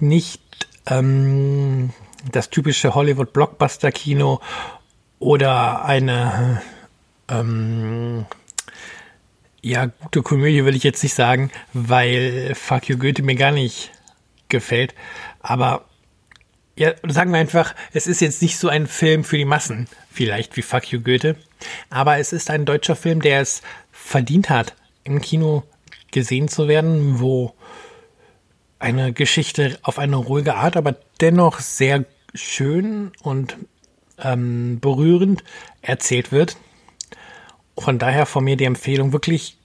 nicht 0.00 0.40
ähm, 0.86 1.90
das 2.32 2.50
typische 2.50 2.94
Hollywood-Blockbuster-Kino 2.94 4.40
oder 5.18 5.84
eine 5.84 6.62
ähm, 7.28 8.26
ja, 9.62 9.86
gute 9.86 10.22
Komödie 10.22 10.64
will 10.64 10.76
ich 10.76 10.84
jetzt 10.84 11.02
nicht 11.02 11.14
sagen, 11.14 11.50
weil 11.72 12.54
Fuck 12.54 12.88
You 12.88 12.96
Goethe 12.96 13.22
mir 13.22 13.34
gar 13.34 13.50
nicht 13.50 13.90
gefällt. 14.48 14.94
Aber 15.40 15.84
ja, 16.76 16.92
sagen 17.08 17.32
wir 17.32 17.40
einfach, 17.40 17.74
es 17.92 18.06
ist 18.06 18.20
jetzt 18.20 18.40
nicht 18.40 18.56
so 18.56 18.68
ein 18.68 18.86
Film 18.86 19.24
für 19.24 19.36
die 19.36 19.44
Massen, 19.44 19.88
vielleicht 20.12 20.56
wie 20.56 20.62
Fuck 20.62 20.92
You 20.92 21.00
Goethe. 21.00 21.36
Aber 21.90 22.18
es 22.18 22.32
ist 22.32 22.50
ein 22.50 22.64
deutscher 22.64 22.94
Film, 22.94 23.20
der 23.20 23.40
es 23.40 23.62
verdient 23.90 24.48
hat, 24.48 24.74
im 25.02 25.20
Kino 25.20 25.64
gesehen 26.12 26.48
zu 26.48 26.68
werden, 26.68 27.18
wo 27.18 27.54
eine 28.78 29.12
Geschichte 29.12 29.78
auf 29.82 29.98
eine 29.98 30.16
ruhige 30.16 30.54
Art, 30.54 30.76
aber 30.76 30.94
dennoch 31.20 31.58
sehr 31.58 32.04
schön 32.32 33.10
und 33.22 33.56
ähm, 34.22 34.78
berührend 34.80 35.42
erzählt 35.82 36.30
wird. 36.30 36.56
Von 37.80 37.98
daher 37.98 38.26
von 38.26 38.44
mir 38.44 38.56
die 38.56 38.64
Empfehlung, 38.64 39.12
wirklich 39.12 39.56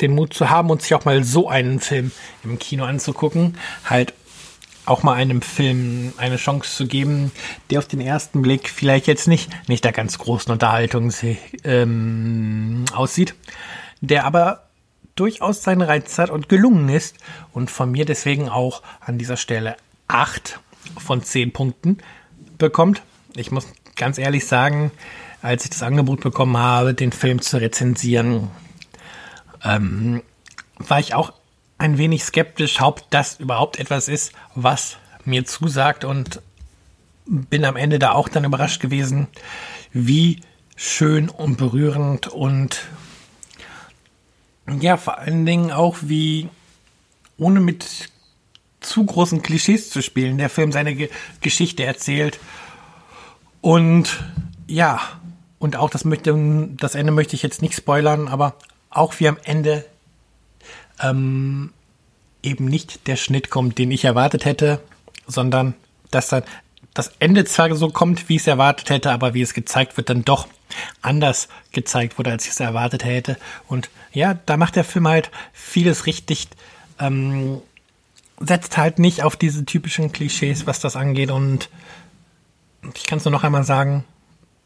den 0.00 0.14
Mut 0.14 0.34
zu 0.34 0.50
haben 0.50 0.70
und 0.70 0.82
sich 0.82 0.94
auch 0.94 1.04
mal 1.04 1.24
so 1.24 1.48
einen 1.48 1.80
Film 1.80 2.10
im 2.44 2.58
Kino 2.58 2.84
anzugucken. 2.84 3.56
Halt 3.84 4.12
auch 4.84 5.02
mal 5.02 5.14
einem 5.14 5.42
Film 5.42 6.12
eine 6.16 6.36
Chance 6.36 6.76
zu 6.76 6.86
geben, 6.86 7.32
der 7.70 7.80
auf 7.80 7.88
den 7.88 8.00
ersten 8.00 8.40
Blick 8.40 8.68
vielleicht 8.68 9.06
jetzt 9.08 9.26
nicht, 9.26 9.50
nicht 9.68 9.84
der 9.84 9.92
ganz 9.92 10.18
großen 10.18 10.52
Unterhaltung 10.52 11.12
ähm, 11.64 12.84
aussieht, 12.94 13.34
der 14.00 14.24
aber 14.24 14.66
durchaus 15.16 15.62
seinen 15.62 15.82
Reiz 15.82 16.18
hat 16.18 16.30
und 16.30 16.48
gelungen 16.48 16.88
ist 16.88 17.16
und 17.52 17.70
von 17.70 17.90
mir 17.90 18.04
deswegen 18.04 18.48
auch 18.48 18.82
an 19.00 19.18
dieser 19.18 19.36
Stelle 19.36 19.76
acht 20.08 20.60
von 20.98 21.22
zehn 21.22 21.52
Punkten 21.52 21.98
bekommt. 22.58 23.02
Ich 23.34 23.50
muss 23.50 23.66
ganz 23.96 24.18
ehrlich 24.18 24.46
sagen, 24.46 24.92
als 25.42 25.64
ich 25.64 25.70
das 25.70 25.82
Angebot 25.82 26.20
bekommen 26.20 26.56
habe, 26.56 26.94
den 26.94 27.12
Film 27.12 27.40
zu 27.40 27.58
rezensieren, 27.58 28.50
ähm, 29.62 30.22
war 30.78 31.00
ich 31.00 31.14
auch 31.14 31.32
ein 31.78 31.98
wenig 31.98 32.24
skeptisch, 32.24 32.80
ob 32.80 33.10
das 33.10 33.38
überhaupt 33.38 33.78
etwas 33.78 34.08
ist, 34.08 34.32
was 34.54 34.96
mir 35.24 35.44
zusagt 35.44 36.04
und 36.04 36.40
bin 37.26 37.64
am 37.64 37.76
Ende 37.76 37.98
da 37.98 38.12
auch 38.12 38.28
dann 38.28 38.44
überrascht 38.44 38.80
gewesen, 38.80 39.26
wie 39.92 40.40
schön 40.76 41.28
und 41.28 41.56
berührend 41.56 42.28
und 42.28 42.82
ja, 44.80 44.96
vor 44.96 45.18
allen 45.18 45.46
Dingen 45.46 45.70
auch 45.70 45.96
wie 46.02 46.48
ohne 47.38 47.60
mit 47.60 48.10
zu 48.80 49.04
großen 49.04 49.42
Klischees 49.42 49.90
zu 49.90 50.02
spielen. 50.02 50.38
Der 50.38 50.50
Film 50.50 50.72
seine 50.72 50.94
Ge 50.94 51.10
Geschichte 51.40 51.84
erzählt. 51.84 52.38
Und 53.60 54.24
ja, 54.66 55.00
und 55.66 55.74
auch 55.74 55.90
das 55.90 56.04
möchte, 56.04 56.32
das 56.78 56.94
Ende 56.94 57.10
möchte 57.10 57.34
ich 57.34 57.42
jetzt 57.42 57.60
nicht 57.60 57.74
spoilern, 57.74 58.28
aber 58.28 58.54
auch 58.88 59.18
wie 59.18 59.26
am 59.26 59.36
Ende 59.42 59.84
ähm, 61.02 61.72
eben 62.40 62.66
nicht 62.66 63.08
der 63.08 63.16
Schnitt 63.16 63.50
kommt, 63.50 63.76
den 63.76 63.90
ich 63.90 64.04
erwartet 64.04 64.44
hätte, 64.44 64.80
sondern 65.26 65.74
dass 66.12 66.28
dann 66.28 66.44
das 66.94 67.10
Ende 67.18 67.44
zwar 67.44 67.74
so 67.74 67.88
kommt, 67.88 68.28
wie 68.28 68.36
ich 68.36 68.42
es 68.42 68.46
erwartet 68.46 68.90
hätte, 68.90 69.10
aber 69.10 69.34
wie 69.34 69.42
es 69.42 69.54
gezeigt 69.54 69.96
wird, 69.96 70.08
dann 70.08 70.24
doch 70.24 70.46
anders 71.02 71.48
gezeigt 71.72 72.16
wurde, 72.16 72.30
als 72.30 72.44
ich 72.44 72.52
es 72.52 72.60
erwartet 72.60 73.04
hätte. 73.04 73.36
Und 73.66 73.90
ja, 74.12 74.34
da 74.46 74.56
macht 74.56 74.76
der 74.76 74.84
Film 74.84 75.08
halt 75.08 75.32
vieles 75.52 76.06
richtig, 76.06 76.46
ähm, 77.00 77.60
setzt 78.38 78.76
halt 78.76 79.00
nicht 79.00 79.24
auf 79.24 79.34
diese 79.34 79.64
typischen 79.64 80.12
Klischees, 80.12 80.68
was 80.68 80.78
das 80.78 80.94
angeht. 80.94 81.32
Und 81.32 81.70
ich 82.94 83.04
kann 83.04 83.18
es 83.18 83.24
nur 83.24 83.32
noch 83.32 83.42
einmal 83.42 83.64
sagen, 83.64 84.04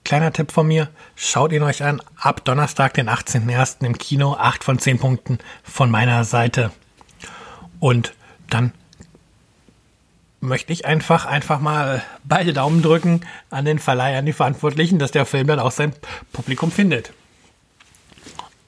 kleiner 0.05 0.33
Tipp 0.33 0.53
von 0.53 0.67
mir, 0.67 0.89
schaut 1.15 1.53
ihn 1.53 1.63
euch 1.63 1.83
an, 1.83 2.03
ab 2.17 2.45
Donnerstag, 2.45 2.95
den 2.95 3.09
18.01. 3.09 3.85
im 3.85 3.99
Kino, 3.99 4.35
8 4.35 4.65
von 4.65 4.79
10 4.79 4.99
Punkten 4.99 5.39
von 5.63 5.91
meiner 5.91 6.25
Seite. 6.25 6.71
Und 7.79 8.15
dann 8.49 8.73
möchte 10.41 10.73
ich 10.73 10.87
einfach, 10.87 11.27
einfach 11.27 11.61
mal 11.61 12.03
beide 12.25 12.53
Daumen 12.53 12.83
drücken 12.83 13.21
an 13.51 13.65
den 13.65 13.79
Verleih, 13.79 14.19
an 14.19 14.27
die 14.27 14.33
Verantwortlichen, 14.33 14.99
dass 14.99 15.11
der 15.11 15.27
Film 15.27 15.47
dann 15.47 15.61
auch 15.61 15.71
sein 15.71 15.93
Publikum 16.33 16.73
findet. 16.73 17.13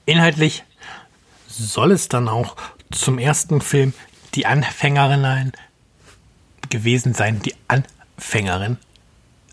Inhaltlich 0.05 0.63
soll 1.47 1.91
es 1.91 2.09
dann 2.09 2.27
auch 2.27 2.55
zum 2.91 3.17
ersten 3.17 3.61
Film 3.61 3.93
die 4.35 4.45
Anfängerin 4.45 5.51
gewesen 6.69 7.13
sein, 7.13 7.41
die 7.41 7.55
Anfängerin. 7.67 8.77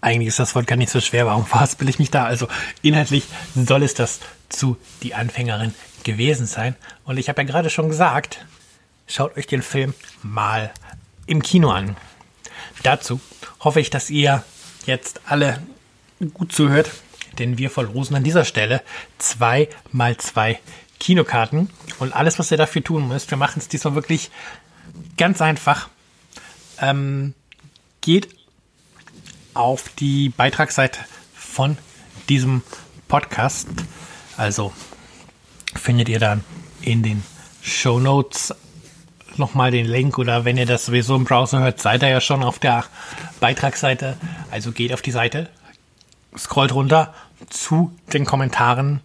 Eigentlich 0.01 0.29
ist 0.29 0.39
das 0.39 0.55
Wort 0.55 0.67
gar 0.67 0.77
nicht 0.77 0.91
so 0.91 1.01
schwer, 1.01 1.27
warum 1.27 1.47
verhaspel 1.47 1.89
ich 1.89 1.99
mich 1.99 2.11
da? 2.11 2.25
Also 2.25 2.49
inhaltlich 2.83 3.25
soll 3.55 3.83
es 3.83 3.95
das 3.95 4.21
zu 4.49 4.77
die 5.03 5.15
Anfängerin 5.15 5.75
gewesen 6.05 6.47
sein. 6.47 6.77
Und 7.05 7.19
ich 7.19 7.29
habe 7.29 7.43
ja 7.43 7.49
gerade 7.49 7.71
schon 7.71 7.89
gesagt, 7.89 8.45
schaut 9.07 9.37
euch 9.37 9.47
den 9.47 9.63
Film 9.63 9.95
mal 10.23 10.73
im 11.27 11.43
Kino 11.43 11.71
an. 11.71 11.97
Dazu 12.83 13.21
hoffe 13.61 13.81
ich, 13.81 13.91
dass 13.91 14.11
ihr 14.11 14.43
jetzt 14.87 15.21
alle 15.27 15.61
gut 16.35 16.53
zuhört, 16.53 16.91
denn 17.39 17.59
wir 17.59 17.71
verlosen 17.71 18.17
an 18.17 18.25
dieser 18.25 18.45
Stelle 18.45 18.83
zwei 19.19 19.69
mal 19.93 20.17
zwei 20.17 20.59
Kinokarten 20.99 21.71
und 21.99 22.15
alles, 22.15 22.39
was 22.39 22.51
ihr 22.51 22.57
dafür 22.57 22.85
tun 22.85 23.09
müsst, 23.09 23.31
wir 23.31 23.39
machen 23.39 23.59
es 23.59 23.69
diesmal 23.69 23.95
wirklich 23.95 24.31
ganz 25.17 25.41
einfach. 25.41 25.89
Ähm, 26.79 27.35
geht 28.01 28.29
auf 29.55 29.89
die 29.99 30.29
Beitragsseite 30.31 31.01
von 31.35 31.77
diesem 32.29 32.63
Podcast. 33.09 33.69
Also 34.37 34.73
findet 35.75 36.09
ihr 36.09 36.19
dann 36.19 36.45
in 36.83 37.03
den 37.03 37.23
Show 37.63 38.01
Notes 38.01 38.55
nochmal 39.37 39.71
den 39.71 39.87
Link 39.87 40.19
oder 40.19 40.45
wenn 40.45 40.57
ihr 40.57 40.67
das 40.67 40.87
sowieso 40.87 41.17
im 41.17 41.25
Browser 41.25 41.61
hört, 41.61 41.81
seid 41.81 42.03
ihr 42.03 42.09
ja 42.09 42.21
schon 42.21 42.43
auf 42.43 42.59
der 42.59 42.85
Beitragsseite. 43.41 44.17
Also 44.51 44.73
geht 44.73 44.93
auf 44.93 45.03
die 45.03 45.11
Seite, 45.11 45.49
scrollt 46.37 46.73
runter 46.73 47.15
zu 47.49 47.97
den 48.13 48.25
Kommentaren 48.25 49.01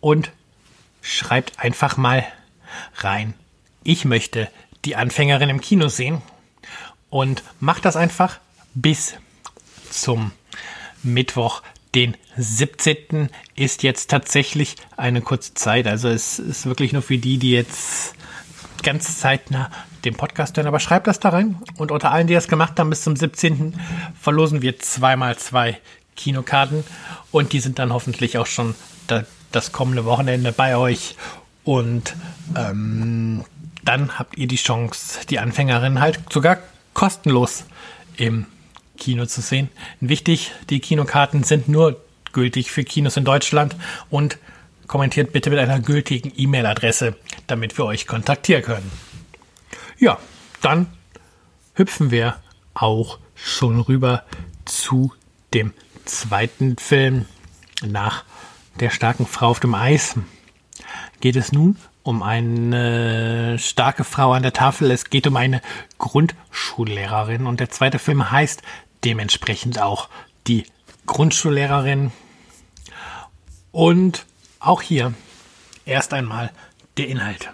und 0.00 0.30
schreibt 1.00 1.58
einfach 1.58 1.96
mal 1.96 2.24
rein. 2.96 3.34
Ich 3.82 4.04
möchte 4.04 4.48
die 4.84 4.96
Anfängerin 4.96 5.48
im 5.48 5.60
Kino 5.60 5.88
sehen 5.88 6.22
und 7.10 7.42
macht 7.60 7.84
das 7.84 7.96
einfach 7.96 8.38
bis 8.74 9.14
zum 9.90 10.32
Mittwoch, 11.02 11.62
den 11.94 12.16
17. 12.36 13.30
ist 13.56 13.82
jetzt 13.82 14.10
tatsächlich 14.10 14.76
eine 14.96 15.20
kurze 15.22 15.54
Zeit. 15.54 15.86
Also 15.86 16.08
es 16.08 16.38
ist 16.38 16.66
wirklich 16.66 16.92
nur 16.92 17.02
für 17.02 17.18
die, 17.18 17.38
die 17.38 17.52
jetzt 17.52 18.14
ganz 18.82 19.18
zeitnah 19.18 19.70
den 20.04 20.14
Podcast 20.14 20.56
hören. 20.56 20.66
Aber 20.66 20.80
schreibt 20.80 21.06
das 21.06 21.20
da 21.20 21.30
rein. 21.30 21.56
Und 21.76 21.90
unter 21.90 22.12
allen, 22.12 22.26
die 22.26 22.34
das 22.34 22.48
gemacht 22.48 22.78
haben, 22.78 22.90
bis 22.90 23.02
zum 23.02 23.16
17. 23.16 23.78
verlosen 24.20 24.62
wir 24.62 24.78
zweimal 24.78 25.36
zwei 25.38 25.78
Kinokarten. 26.16 26.84
Und 27.30 27.52
die 27.52 27.60
sind 27.60 27.78
dann 27.78 27.92
hoffentlich 27.92 28.38
auch 28.38 28.46
schon 28.46 28.74
da, 29.06 29.24
das 29.52 29.72
kommende 29.72 30.04
Wochenende 30.04 30.52
bei 30.52 30.76
euch. 30.76 31.16
Und 31.64 32.14
ähm, 32.56 33.44
dann 33.84 34.18
habt 34.18 34.36
ihr 34.36 34.46
die 34.46 34.56
Chance, 34.56 35.20
die 35.28 35.38
Anfängerin 35.38 36.00
halt 36.00 36.20
sogar 36.30 36.58
kostenlos 36.94 37.64
im 38.16 38.46
Kino 38.98 39.26
zu 39.26 39.40
sehen. 39.40 39.70
Wichtig, 40.00 40.52
die 40.70 40.80
Kinokarten 40.80 41.44
sind 41.44 41.68
nur 41.68 42.00
gültig 42.32 42.70
für 42.70 42.84
Kinos 42.84 43.16
in 43.16 43.24
Deutschland 43.24 43.76
und 44.10 44.38
kommentiert 44.86 45.32
bitte 45.32 45.50
mit 45.50 45.58
einer 45.58 45.80
gültigen 45.80 46.32
E-Mail-Adresse, 46.36 47.16
damit 47.46 47.76
wir 47.78 47.84
euch 47.84 48.06
kontaktieren 48.06 48.62
können. 48.62 48.90
Ja, 49.98 50.18
dann 50.60 50.86
hüpfen 51.74 52.10
wir 52.10 52.36
auch 52.74 53.18
schon 53.34 53.80
rüber 53.80 54.24
zu 54.64 55.12
dem 55.54 55.72
zweiten 56.04 56.76
Film 56.76 57.26
nach 57.84 58.24
der 58.80 58.90
starken 58.90 59.26
Frau 59.26 59.48
auf 59.48 59.60
dem 59.60 59.74
Eis. 59.74 60.16
Geht 61.20 61.36
es 61.36 61.52
nun 61.52 61.76
um 62.02 62.22
eine 62.22 63.58
starke 63.58 64.02
Frau 64.02 64.32
an 64.32 64.42
der 64.42 64.54
Tafel. 64.54 64.90
Es 64.90 65.10
geht 65.10 65.26
um 65.26 65.36
eine 65.36 65.60
Grundschullehrerin 65.98 67.46
und 67.46 67.60
der 67.60 67.68
zweite 67.68 67.98
Film 67.98 68.30
heißt 68.30 68.62
dementsprechend 69.04 69.80
auch 69.80 70.08
die 70.46 70.64
Grundschullehrerin. 71.06 72.12
Und 73.72 74.26
auch 74.60 74.82
hier 74.82 75.14
erst 75.84 76.12
einmal 76.12 76.50
der 76.96 77.08
Inhalt. 77.08 77.50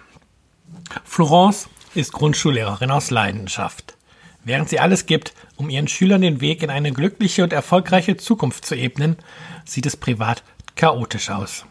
Florence 1.03 1.69
ist 1.93 2.13
Grundschullehrerin 2.13 2.91
aus 2.91 3.11
Leidenschaft. 3.11 3.95
Während 4.43 4.69
sie 4.69 4.79
alles 4.79 5.07
gibt, 5.07 5.33
um 5.55 5.69
ihren 5.69 5.87
Schülern 5.87 6.21
den 6.21 6.41
Weg 6.41 6.61
in 6.61 6.69
eine 6.69 6.91
glückliche 6.91 7.43
und 7.43 7.53
erfolgreiche 7.53 8.17
Zukunft 8.17 8.65
zu 8.65 8.75
ebnen, 8.75 9.17
sieht 9.65 9.85
es 9.85 9.97
privat 9.97 10.43
chaotisch 10.75 11.31
aus. 11.31 11.65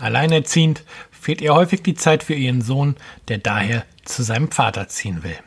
Alleinerziehend 0.00 0.82
fehlt 1.10 1.40
ihr 1.40 1.54
häufig 1.54 1.82
die 1.82 1.94
Zeit 1.94 2.22
für 2.22 2.34
ihren 2.34 2.62
Sohn, 2.62 2.96
der 3.28 3.38
daher 3.38 3.84
zu 4.04 4.22
seinem 4.22 4.50
Vater 4.50 4.88
ziehen 4.88 5.22
will. 5.22 5.38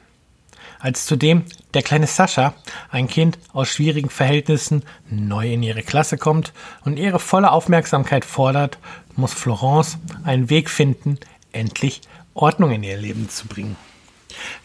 Als 0.82 1.06
zudem 1.06 1.44
der 1.76 1.84
kleine 1.84 2.08
Sascha, 2.08 2.56
ein 2.90 3.08
Kind 3.08 3.38
aus 3.54 3.70
schwierigen 3.70 4.10
Verhältnissen, 4.10 4.84
neu 5.10 5.54
in 5.54 5.62
ihre 5.62 5.84
Klasse 5.84 6.18
kommt 6.18 6.54
und 6.84 6.98
ihre 6.98 7.20
volle 7.20 7.52
Aufmerksamkeit 7.52 8.26
fordert, 8.26 8.80
muss 9.16 9.32
Florence 9.34 10.00
einen 10.24 10.50
Weg 10.50 10.72
finden, 10.72 11.20
endlich 11.52 12.02
Ordnung 12.34 12.72
in 12.72 12.82
ihr 12.82 12.98
Leben 12.98 13.30
zu 13.30 13.46
bringen. 13.48 13.76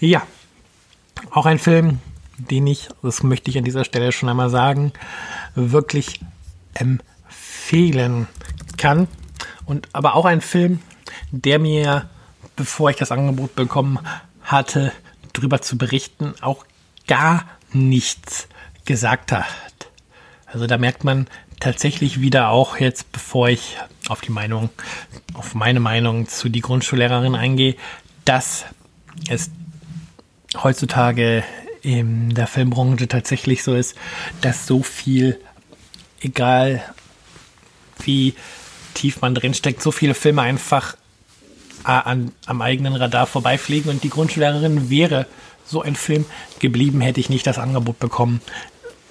Ja, 0.00 0.22
auch 1.30 1.44
ein 1.44 1.58
Film, 1.58 2.00
den 2.38 2.66
ich, 2.66 2.88
das 3.02 3.22
möchte 3.22 3.50
ich 3.50 3.58
an 3.58 3.64
dieser 3.64 3.84
Stelle 3.84 4.10
schon 4.10 4.30
einmal 4.30 4.50
sagen, 4.50 4.92
wirklich 5.54 6.20
empfehlen 6.72 8.26
kann. 8.78 9.06
Und 9.66 9.88
aber 9.92 10.14
auch 10.14 10.24
ein 10.24 10.40
Film, 10.40 10.80
der 11.30 11.58
mir, 11.58 12.08
bevor 12.54 12.88
ich 12.88 12.96
das 12.96 13.12
Angebot 13.12 13.54
bekommen 13.54 13.98
hatte, 14.42 14.92
drüber 15.38 15.62
zu 15.62 15.78
berichten, 15.78 16.34
auch 16.40 16.64
gar 17.06 17.44
nichts 17.72 18.48
gesagt 18.84 19.32
hat. 19.32 19.46
Also 20.46 20.66
da 20.66 20.78
merkt 20.78 21.04
man 21.04 21.26
tatsächlich 21.60 22.20
wieder 22.20 22.50
auch 22.50 22.78
jetzt, 22.78 23.12
bevor 23.12 23.48
ich 23.48 23.78
auf 24.08 24.20
die 24.20 24.30
Meinung, 24.30 24.70
auf 25.34 25.54
meine 25.54 25.80
Meinung 25.80 26.28
zu 26.28 26.48
die 26.48 26.60
Grundschullehrerin 26.60 27.34
eingehe, 27.34 27.76
dass 28.24 28.64
es 29.28 29.50
heutzutage 30.62 31.44
in 31.82 32.34
der 32.34 32.46
Filmbranche 32.46 33.08
tatsächlich 33.08 33.62
so 33.62 33.74
ist, 33.74 33.96
dass 34.40 34.66
so 34.66 34.82
viel, 34.82 35.40
egal 36.20 36.82
wie 38.02 38.34
tief 38.94 39.20
man 39.20 39.34
drinsteckt, 39.34 39.82
so 39.82 39.92
viele 39.92 40.14
Filme 40.14 40.42
einfach 40.42 40.96
an, 41.84 42.32
am 42.46 42.62
eigenen 42.62 42.94
Radar 42.94 43.26
vorbeifliegen 43.26 43.90
und 43.90 44.02
die 44.04 44.10
Grundschullehrerin 44.10 44.90
wäre 44.90 45.26
so 45.64 45.82
ein 45.82 45.96
Film 45.96 46.24
geblieben, 46.58 47.00
hätte 47.00 47.20
ich 47.20 47.28
nicht 47.28 47.46
das 47.46 47.58
Angebot 47.58 47.98
bekommen, 47.98 48.40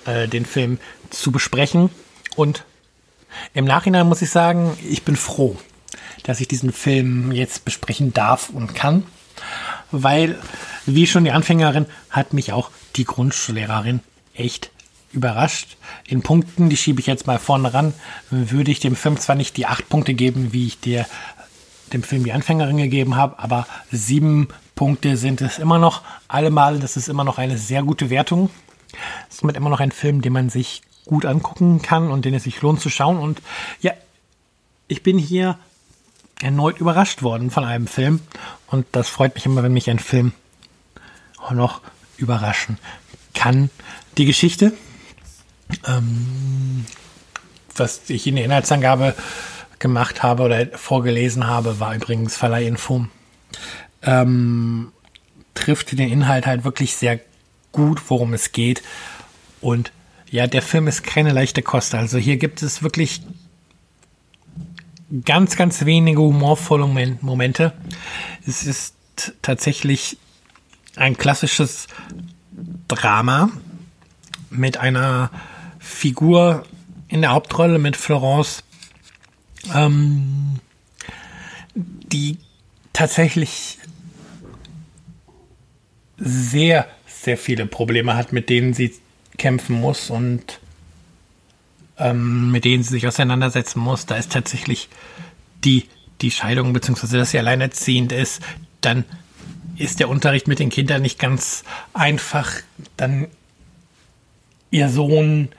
äh, 0.06 0.28
den 0.28 0.46
Film 0.46 0.80
zu 1.10 1.32
besprechen. 1.32 1.90
Und 2.36 2.64
im 3.54 3.66
Nachhinein 3.66 4.08
muss 4.08 4.22
ich 4.22 4.30
sagen, 4.30 4.78
ich 4.90 5.04
bin 5.04 5.16
froh, 5.16 5.58
dass 6.24 6.40
ich 6.40 6.48
diesen 6.48 6.72
Film 6.72 7.32
jetzt 7.32 7.66
besprechen 7.66 8.14
darf 8.14 8.50
und 8.50 8.74
kann, 8.74 9.04
weil, 9.92 10.38
wie 10.86 11.08
schon 11.08 11.26
die 11.26 11.32
Anfängerin, 11.32 11.86
hat 12.10 12.34
mich 12.34 12.54
auch 12.54 12.72
die 12.96 13.06
Grundschullehrerin 13.06 14.00
echt 14.34 14.72
überrascht. 15.12 15.78
In 16.08 16.22
Punkten, 16.22 16.70
die 16.70 16.78
schiebe 16.78 17.00
ich 17.00 17.08
jetzt 17.08 17.28
mal 17.28 17.40
vorne 17.40 17.74
ran, 17.74 17.94
würde 18.30 18.72
ich 18.72 18.80
dem 18.80 18.96
Film 18.96 19.20
zwar 19.20 19.36
nicht 19.36 19.58
die 19.58 19.66
acht 19.66 19.88
Punkte 19.90 20.14
geben, 20.14 20.52
wie 20.52 20.68
ich 20.68 20.80
dir 20.80 21.06
dem 21.94 22.04
Film 22.04 22.24
die 22.24 22.34
Anfängerin 22.34 22.78
gegeben 22.78 23.16
habe, 23.16 23.40
aber 23.40 23.68
sieben 23.92 24.48
Punkte 24.76 25.18
sind 25.18 25.42
es 25.42 25.60
immer 25.60 25.80
noch 25.80 26.02
allemal. 26.28 26.80
Das 26.80 26.98
ist 26.98 27.08
immer 27.08 27.24
noch 27.24 27.38
eine 27.38 27.58
sehr 27.58 27.84
gute 27.84 28.10
Wertung. 28.10 28.50
Es 29.30 29.42
ist 29.42 29.44
immer 29.44 29.70
noch 29.70 29.80
ein 29.80 29.92
Film, 29.92 30.22
den 30.22 30.34
man 30.34 30.50
sich 30.50 30.82
gut 31.06 31.26
angucken 31.26 31.82
kann 31.82 32.12
und 32.12 32.26
den 32.26 32.34
es 32.34 32.44
sich 32.44 32.62
lohnt 32.62 32.82
zu 32.82 32.90
schauen. 32.90 33.18
Und 33.18 33.42
ja, 33.82 33.94
ich 34.88 35.04
bin 35.04 35.18
hier 35.18 35.58
erneut 36.42 36.80
überrascht 36.80 37.24
worden 37.24 37.52
von 37.52 37.64
einem 37.64 37.88
Film. 37.88 38.20
Und 38.68 38.86
das 38.92 39.10
freut 39.10 39.36
mich 39.36 39.46
immer, 39.46 39.64
wenn 39.64 39.74
mich 39.74 39.90
ein 39.90 40.00
Film 40.00 40.34
auch 41.38 41.52
noch 41.52 41.82
überraschen 42.18 42.78
kann. 43.34 43.70
Die 44.18 44.26
Geschichte, 44.26 44.74
ähm, 45.86 46.86
was 47.76 48.02
ich 48.10 48.28
in 48.28 48.36
der 48.36 48.46
Inhaltsangabe 48.46 49.16
gemacht 49.80 50.24
habe 50.24 50.44
oder 50.44 50.68
vorgelesen 50.78 51.48
habe, 51.48 51.80
war 51.80 51.96
übrigens 51.96 52.38
Verleihinfo. 52.38 53.08
Ähm, 54.02 54.92
trifft 55.54 55.92
den 55.92 56.10
Inhalt 56.10 56.46
halt 56.46 56.64
wirklich 56.64 56.96
sehr 56.96 57.20
gut, 57.72 58.02
worum 58.10 58.34
es 58.34 58.52
geht. 58.52 58.84
Und 59.62 59.92
ja, 60.30 60.48
der 60.48 60.62
Film 60.62 60.88
ist 60.88 61.04
keine 61.04 61.32
leichte 61.32 61.62
Kost. 61.62 61.96
Also 61.96 62.18
hier 62.18 62.38
gibt 62.38 62.62
es 62.62 62.84
wirklich 62.84 63.22
ganz, 65.24 65.56
ganz 65.56 65.86
wenige 65.86 66.22
humorvolle 66.22 66.88
Momente. 67.22 67.74
Es 68.46 68.64
ist 68.64 68.96
tatsächlich 69.42 70.18
ein 70.96 71.18
klassisches 71.18 71.88
Drama 72.88 73.50
mit 74.50 74.78
einer 74.78 75.32
Figur 75.80 76.66
in 77.08 77.22
der 77.22 77.32
Hauptrolle 77.32 77.80
mit 77.80 77.96
Florence, 77.96 78.64
ähm, 79.74 80.60
die 81.76 82.38
tatsächlich 82.94 83.78
sehr, 86.18 86.88
sehr 87.08 87.38
viele 87.38 87.66
Probleme 87.66 88.16
hat, 88.16 88.32
mit 88.32 88.50
denen 88.50 88.74
sie 88.74 88.94
kämpfen 89.38 89.80
muss 89.80 90.10
und 90.10 90.60
ähm, 91.98 92.52
mit 92.52 92.66
denen 92.66 92.84
sie 92.84 92.92
sich 92.92 93.08
auseinandersetzen 93.08 93.80
muss. 93.80 94.06
Da 94.06 94.16
ist 94.16 94.32
tatsächlich 94.32 94.90
die, 95.64 95.86
die 96.22 96.32
Scheidung, 96.32 96.74
beziehungsweise 96.74 97.18
dass 97.18 97.32
sie 97.32 97.40
alleinerziehend 97.40 98.12
ist, 98.12 98.42
dann 98.82 99.04
ist 99.78 100.00
der 100.00 100.10
Unterricht 100.10 100.48
mit 100.48 100.60
den 100.60 100.70
Kindern 100.70 101.02
nicht 101.02 101.20
ganz 101.20 101.64
einfach. 101.94 102.52
Dann 102.96 103.28
ihr 104.72 104.90
Sohn, 104.90 105.50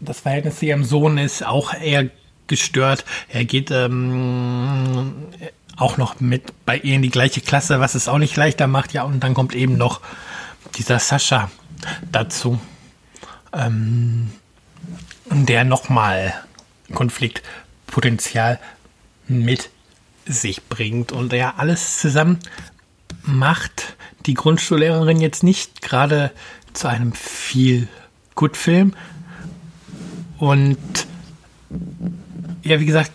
das 0.00 0.20
Verhältnis 0.20 0.58
zu 0.58 0.66
ihrem 0.66 0.84
Sohn 0.84 1.18
ist 1.18 1.44
auch 1.44 1.74
eher 1.74 2.10
gestört. 2.48 3.04
Er 3.28 3.44
geht 3.44 3.70
ähm, 3.70 5.12
auch 5.76 5.96
noch 5.96 6.20
mit 6.20 6.52
bei 6.66 6.78
ihr 6.78 6.94
in 6.94 7.02
die 7.02 7.10
gleiche 7.10 7.40
Klasse, 7.40 7.80
was 7.80 7.94
es 7.94 8.08
auch 8.08 8.18
nicht 8.18 8.36
leichter 8.36 8.66
macht. 8.66 8.92
Ja, 8.92 9.04
und 9.04 9.20
dann 9.20 9.34
kommt 9.34 9.54
eben 9.54 9.76
noch 9.76 10.00
dieser 10.76 10.98
Sascha 10.98 11.50
dazu, 12.10 12.58
ähm, 13.52 14.32
der 15.30 15.64
nochmal 15.64 16.34
Konfliktpotenzial 16.92 18.58
mit 19.28 19.70
sich 20.26 20.64
bringt. 20.64 21.12
Und 21.12 21.32
ja, 21.32 21.54
alles 21.56 21.98
zusammen 21.98 22.38
macht 23.22 23.96
die 24.26 24.34
Grundschullehrerin 24.34 25.20
jetzt 25.20 25.42
nicht 25.42 25.82
gerade 25.82 26.32
zu 26.72 26.88
einem 26.88 27.12
viel 27.12 27.88
gut 28.34 28.56
Film. 28.56 28.94
Und 30.38 30.78
ja, 32.68 32.80
wie 32.80 32.86
gesagt, 32.86 33.12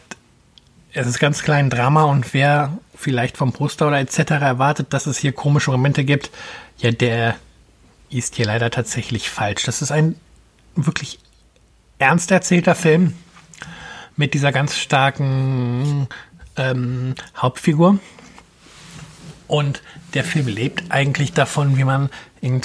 es 0.94 1.08
ist 1.08 1.20
ganz 1.20 1.44
klein 1.44 1.70
Drama 1.70 2.04
und 2.04 2.34
wer 2.34 2.78
vielleicht 2.96 3.38
vom 3.38 3.54
Poster 3.54 3.88
oder 3.88 4.00
etc. 4.00 4.32
erwartet, 4.32 4.94
dass 4.94 5.06
es 5.06 5.18
hier 5.18 5.32
komische 5.32 5.72
Momente 5.72 6.04
gibt, 6.04 6.32
ja, 6.78 6.92
der 6.92 7.36
ist 8.10 8.36
hier 8.36 8.46
leider 8.46 8.70
tatsächlich 8.72 9.30
falsch. 9.30 9.64
Das 9.64 9.82
ist 9.82 9.92
ein 9.92 10.16
wirklich 10.76 11.20
ernst 12.00 12.32
erzählter 12.32 12.76
Film 12.76 13.14
mit 14.16 14.34
dieser 14.34 14.52
ganz 14.52 14.78
starken 14.78 16.08
ähm, 16.56 17.16
Hauptfigur. 17.38 18.00
Und 19.48 19.82
der 20.14 20.24
Film 20.24 20.48
lebt 20.48 20.86
eigentlich 20.90 21.34
davon, 21.34 21.78
wie 21.78 21.84
man 21.84 22.10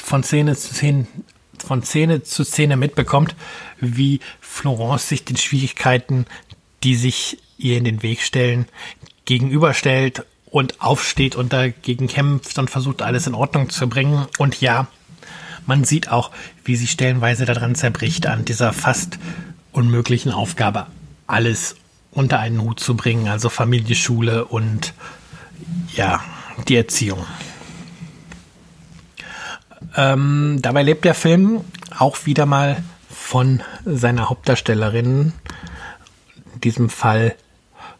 von 0.02 0.22
Szene 0.22 0.56
zu 0.56 0.74
Szene, 0.74 1.06
von 1.58 1.82
Szene 1.82 2.22
zu 2.22 2.44
Szene 2.44 2.76
mitbekommt, 2.76 3.34
wie 3.80 4.20
Florence 4.40 5.08
sich 5.08 5.24
den 5.24 5.36
Schwierigkeiten, 5.36 6.26
die 6.82 6.94
sich 6.94 7.38
ihr 7.58 7.76
in 7.76 7.84
den 7.84 8.02
Weg 8.02 8.22
stellen, 8.22 8.66
gegenüberstellt 9.24 10.24
und 10.46 10.80
aufsteht 10.80 11.36
und 11.36 11.52
dagegen 11.52 12.08
kämpft 12.08 12.58
und 12.58 12.70
versucht, 12.70 13.02
alles 13.02 13.26
in 13.26 13.34
Ordnung 13.34 13.68
zu 13.68 13.88
bringen. 13.88 14.26
Und 14.38 14.60
ja, 14.60 14.86
man 15.66 15.84
sieht 15.84 16.10
auch, 16.10 16.30
wie 16.64 16.76
sie 16.76 16.86
stellenweise 16.86 17.44
daran 17.44 17.74
zerbricht, 17.74 18.26
an 18.26 18.44
dieser 18.44 18.72
fast 18.72 19.18
unmöglichen 19.72 20.32
Aufgabe, 20.32 20.86
alles 21.26 21.76
unter 22.10 22.38
einen 22.38 22.62
Hut 22.62 22.80
zu 22.80 22.96
bringen, 22.96 23.28
also 23.28 23.48
Familie, 23.48 23.94
Schule 23.94 24.46
und 24.46 24.94
ja, 25.94 26.22
die 26.68 26.76
Erziehung. 26.76 27.26
Ähm, 29.96 30.58
dabei 30.62 30.82
lebt 30.82 31.04
der 31.04 31.14
Film 31.14 31.60
auch 31.96 32.26
wieder 32.26 32.46
mal 32.46 32.82
von 33.10 33.62
seiner 33.84 34.30
Hauptdarstellerin. 34.30 35.32
In 36.58 36.62
diesem 36.62 36.90
Fall 36.90 37.36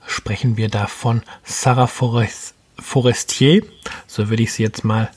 sprechen 0.05 0.57
wir 0.57 0.69
da 0.69 0.89
von 0.89 1.23
Sarah 1.45 1.87
Forest, 1.87 2.57
Forestier. 2.77 3.65
So 4.09 4.31
würde 4.31 4.43
ich 4.43 4.53
sie 4.53 4.65
jetzt 4.65 4.83
mal 4.83 5.13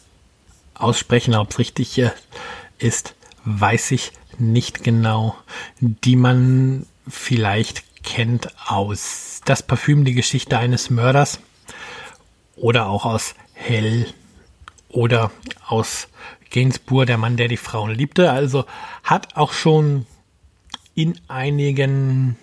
aussprechen. 0.75 1.33
Ob 1.33 1.49
es 1.49 1.57
richtig 1.57 1.99
ist, 2.77 3.15
weiß 3.43 3.93
ich 3.93 4.11
nicht 4.37 4.83
genau. 4.83 5.35
Die 5.79 6.15
man 6.15 6.85
vielleicht 7.07 8.03
kennt 8.03 8.53
aus 8.67 9.41
Das 9.45 9.63
Parfüm, 9.63 10.05
die 10.05 10.13
Geschichte 10.13 10.59
eines 10.59 10.91
Mörders 10.91 11.39
oder 12.55 12.89
auch 12.89 13.05
aus 13.05 13.33
Hell 13.53 14.05
oder 14.87 15.31
aus 15.65 16.09
Gainsbourg, 16.51 17.07
der 17.07 17.17
Mann, 17.17 17.37
der 17.37 17.47
die 17.47 17.57
Frauen 17.57 17.89
liebte. 17.89 18.29
Also 18.29 18.65
hat 19.03 19.35
auch 19.35 19.51
schon 19.51 20.05
in 20.93 21.19
einigen 21.27 22.37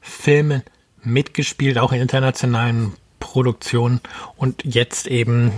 Filmen 0.00 0.62
mitgespielt, 1.02 1.78
auch 1.78 1.92
in 1.92 2.00
internationalen 2.00 2.94
Produktionen 3.20 4.00
und 4.36 4.64
jetzt 4.64 5.06
eben 5.06 5.52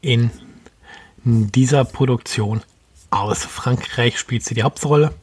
in 0.00 0.30
dieser 1.24 1.84
Produktion 1.84 2.62
aus 3.10 3.44
Frankreich 3.44 4.18
spielt 4.18 4.44
sie 4.44 4.54
die 4.54 4.62
Hauptrolle. 4.62 5.14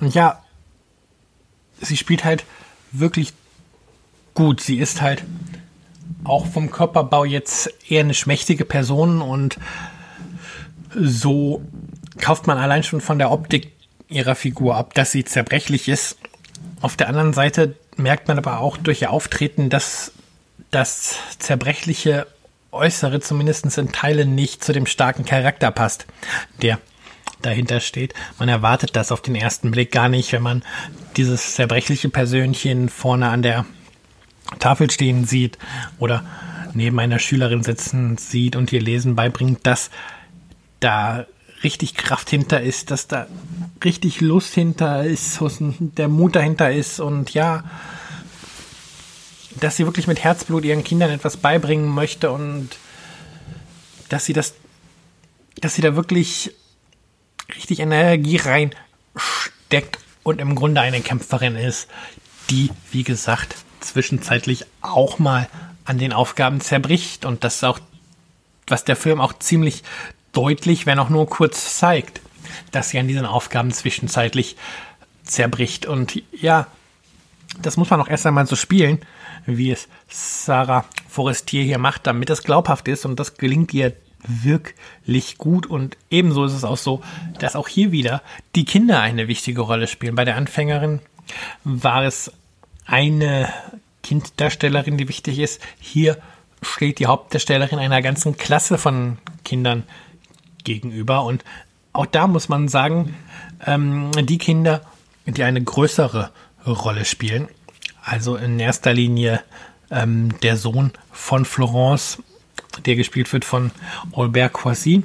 Und 0.00 0.14
ja, 0.14 0.42
sie 1.80 1.96
spielt 1.96 2.24
halt 2.24 2.44
wirklich 2.92 3.32
gut. 4.34 4.60
Sie 4.60 4.78
ist 4.78 5.02
halt 5.02 5.24
auch 6.24 6.46
vom 6.46 6.70
Körperbau 6.70 7.24
jetzt 7.24 7.70
eher 7.88 8.00
eine 8.00 8.14
schmächtige 8.14 8.64
Person 8.64 9.20
und 9.20 9.58
so 10.94 11.62
kauft 12.18 12.46
man 12.46 12.58
allein 12.58 12.82
schon 12.82 13.00
von 13.00 13.18
der 13.18 13.30
Optik 13.30 13.72
ihrer 14.08 14.34
Figur 14.34 14.76
ab, 14.76 14.94
dass 14.94 15.12
sie 15.12 15.24
zerbrechlich 15.24 15.88
ist. 15.88 16.18
Auf 16.80 16.96
der 16.96 17.08
anderen 17.08 17.32
Seite 17.32 17.76
merkt 17.96 18.28
man 18.28 18.38
aber 18.38 18.60
auch 18.60 18.76
durch 18.76 19.02
ihr 19.02 19.10
Auftreten, 19.10 19.70
dass 19.70 20.12
das 20.70 21.16
zerbrechliche 21.38 22.26
Äußere 22.72 23.20
zumindest 23.20 23.78
in 23.78 23.92
Teilen 23.92 24.34
nicht 24.34 24.64
zu 24.64 24.72
dem 24.72 24.86
starken 24.86 25.24
Charakter 25.24 25.70
passt, 25.70 26.06
der 26.60 26.78
dahinter 27.40 27.80
steht. 27.80 28.14
Man 28.38 28.48
erwartet 28.48 28.96
das 28.96 29.12
auf 29.12 29.22
den 29.22 29.34
ersten 29.34 29.70
Blick 29.70 29.92
gar 29.92 30.08
nicht, 30.08 30.32
wenn 30.32 30.42
man 30.42 30.62
dieses 31.16 31.54
zerbrechliche 31.54 32.08
Persönchen 32.08 32.88
vorne 32.88 33.28
an 33.28 33.42
der 33.42 33.64
Tafel 34.58 34.90
stehen 34.90 35.24
sieht 35.24 35.58
oder 35.98 36.24
neben 36.74 36.98
einer 36.98 37.18
Schülerin 37.18 37.62
sitzen 37.62 38.16
sieht 38.16 38.56
und 38.56 38.72
ihr 38.72 38.80
Lesen 38.80 39.14
beibringt, 39.14 39.66
dass 39.66 39.90
da 40.80 41.26
richtig 41.64 41.94
Kraft 41.94 42.30
hinter 42.30 42.60
ist, 42.60 42.90
dass 42.90 43.08
da 43.08 43.26
richtig 43.82 44.20
Lust 44.20 44.54
hinter 44.54 45.04
ist, 45.04 45.40
der 45.40 46.08
Mut 46.08 46.36
dahinter 46.36 46.72
ist 46.72 47.00
und 47.00 47.34
ja, 47.34 47.64
dass 49.60 49.76
sie 49.76 49.86
wirklich 49.86 50.06
mit 50.06 50.22
Herzblut 50.22 50.64
ihren 50.64 50.84
Kindern 50.84 51.10
etwas 51.10 51.36
beibringen 51.36 51.88
möchte 51.88 52.30
und 52.30 52.70
dass 54.08 54.24
sie 54.24 54.32
das, 54.32 54.54
dass 55.60 55.74
sie 55.74 55.82
da 55.82 55.96
wirklich 55.96 56.52
richtig 57.54 57.80
Energie 57.80 58.36
reinsteckt 58.36 59.98
und 60.22 60.40
im 60.40 60.54
Grunde 60.54 60.80
eine 60.80 61.00
Kämpferin 61.00 61.56
ist, 61.56 61.88
die, 62.50 62.70
wie 62.90 63.04
gesagt, 63.04 63.56
zwischenzeitlich 63.80 64.66
auch 64.80 65.18
mal 65.18 65.48
an 65.84 65.98
den 65.98 66.12
Aufgaben 66.12 66.60
zerbricht 66.60 67.24
und 67.24 67.44
das 67.44 67.62
auch, 67.62 67.78
was 68.66 68.84
der 68.84 68.96
Film 68.96 69.20
auch 69.20 69.34
ziemlich 69.38 69.82
deutlich, 70.34 70.84
wenn 70.86 70.98
auch 70.98 71.08
nur 71.08 71.26
kurz 71.28 71.78
zeigt, 71.78 72.20
dass 72.72 72.90
sie 72.90 72.98
an 72.98 73.08
diesen 73.08 73.24
Aufgaben 73.26 73.72
zwischenzeitlich 73.72 74.56
zerbricht 75.24 75.86
und 75.86 76.20
ja, 76.32 76.66
Das 77.62 77.76
muss 77.76 77.90
man 77.90 78.00
auch 78.00 78.08
erst 78.08 78.26
einmal 78.26 78.46
so 78.46 78.56
spielen, 78.56 79.00
wie 79.46 79.70
es 79.70 79.88
Sarah 80.08 80.84
Forestier 81.08 81.62
hier 81.62 81.78
macht, 81.78 82.06
damit 82.06 82.30
es 82.30 82.42
glaubhaft 82.42 82.88
ist. 82.88 83.04
Und 83.04 83.20
das 83.20 83.36
gelingt 83.36 83.72
ihr 83.74 83.92
wirklich 84.26 85.38
gut. 85.38 85.66
Und 85.66 85.96
ebenso 86.10 86.44
ist 86.44 86.52
es 86.52 86.64
auch 86.64 86.76
so, 86.76 87.02
dass 87.38 87.56
auch 87.56 87.68
hier 87.68 87.92
wieder 87.92 88.22
die 88.54 88.64
Kinder 88.64 89.00
eine 89.00 89.28
wichtige 89.28 89.60
Rolle 89.60 89.86
spielen. 89.86 90.14
Bei 90.14 90.24
der 90.24 90.36
Anfängerin 90.36 91.00
war 91.62 92.04
es 92.04 92.32
eine 92.86 93.52
Kinddarstellerin, 94.02 94.98
die 94.98 95.08
wichtig 95.08 95.38
ist. 95.38 95.60
Hier 95.78 96.18
steht 96.62 96.98
die 96.98 97.06
Hauptdarstellerin 97.06 97.78
einer 97.78 98.02
ganzen 98.02 98.36
Klasse 98.36 98.78
von 98.78 99.18
Kindern 99.44 99.84
gegenüber. 100.64 101.24
Und 101.24 101.44
auch 101.92 102.06
da 102.06 102.26
muss 102.26 102.48
man 102.48 102.68
sagen, 102.68 103.14
ähm, 103.66 104.10
die 104.22 104.38
Kinder, 104.38 104.82
die 105.26 105.44
eine 105.44 105.62
größere 105.62 106.30
Rolle 106.66 107.04
spielen, 107.04 107.48
also 108.02 108.36
in 108.36 108.58
erster 108.58 108.92
Linie 108.92 109.42
ähm, 109.90 110.38
der 110.42 110.56
Sohn 110.56 110.92
von 111.12 111.44
Florence, 111.44 112.22
der 112.84 112.96
gespielt 112.96 113.32
wird 113.32 113.44
von 113.44 113.70
Albert 114.14 114.52
Coissy, 114.52 115.04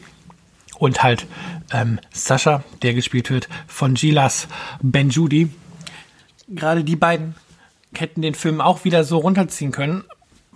und 0.80 1.04
halt 1.04 1.28
ähm, 1.72 2.00
Sascha, 2.12 2.64
der 2.82 2.94
gespielt 2.94 3.30
wird 3.30 3.50
von 3.68 3.94
Gilas 3.94 4.48
Benjudi. 4.82 5.50
Gerade 6.48 6.84
die 6.84 6.96
beiden 6.96 7.36
hätten 7.94 8.22
den 8.22 8.34
Film 8.34 8.62
auch 8.62 8.86
wieder 8.86 9.04
so 9.04 9.18
runterziehen 9.18 9.72
können, 9.72 10.04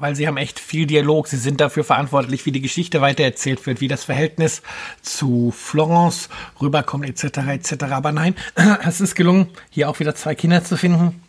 weil 0.03 0.17
sie 0.17 0.27
haben 0.27 0.35
echt 0.35 0.59
viel 0.59 0.85
Dialog. 0.85 1.29
Sie 1.29 1.37
sind 1.37 1.61
dafür 1.61 1.85
verantwortlich, 1.85 2.45
wie 2.45 2.51
die 2.51 2.59
Geschichte 2.59 2.99
weitererzählt 2.99 3.65
wird, 3.65 3.79
wie 3.79 3.87
das 3.87 4.03
Verhältnis 4.03 4.61
zu 5.01 5.53
Florence 5.55 6.27
rüberkommt, 6.61 7.05
etc., 7.05 7.37
etc. 7.47 7.85
Aber 7.85 8.11
nein, 8.11 8.35
es 8.85 8.99
ist 8.99 9.15
gelungen, 9.15 9.47
hier 9.69 9.89
auch 9.89 10.01
wieder 10.01 10.13
zwei 10.13 10.35
Kinder 10.35 10.61
zu 10.61 10.75
finden, 10.75 11.23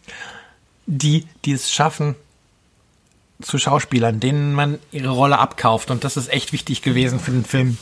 die, 0.87 1.25
die 1.45 1.53
es 1.53 1.71
schaffen, 1.71 2.17
zu 3.41 3.59
Schauspielern, 3.59 4.19
denen 4.19 4.55
man 4.55 4.81
ihre 4.91 5.11
Rolle 5.11 5.39
abkauft. 5.39 5.93
Und 5.93 6.03
das 6.03 6.17
ist 6.17 6.29
echt 6.33 6.53
wichtig 6.53 6.83
gewesen 6.83 7.21
für 7.21 7.31
den 7.31 7.45
Film. 7.45 7.79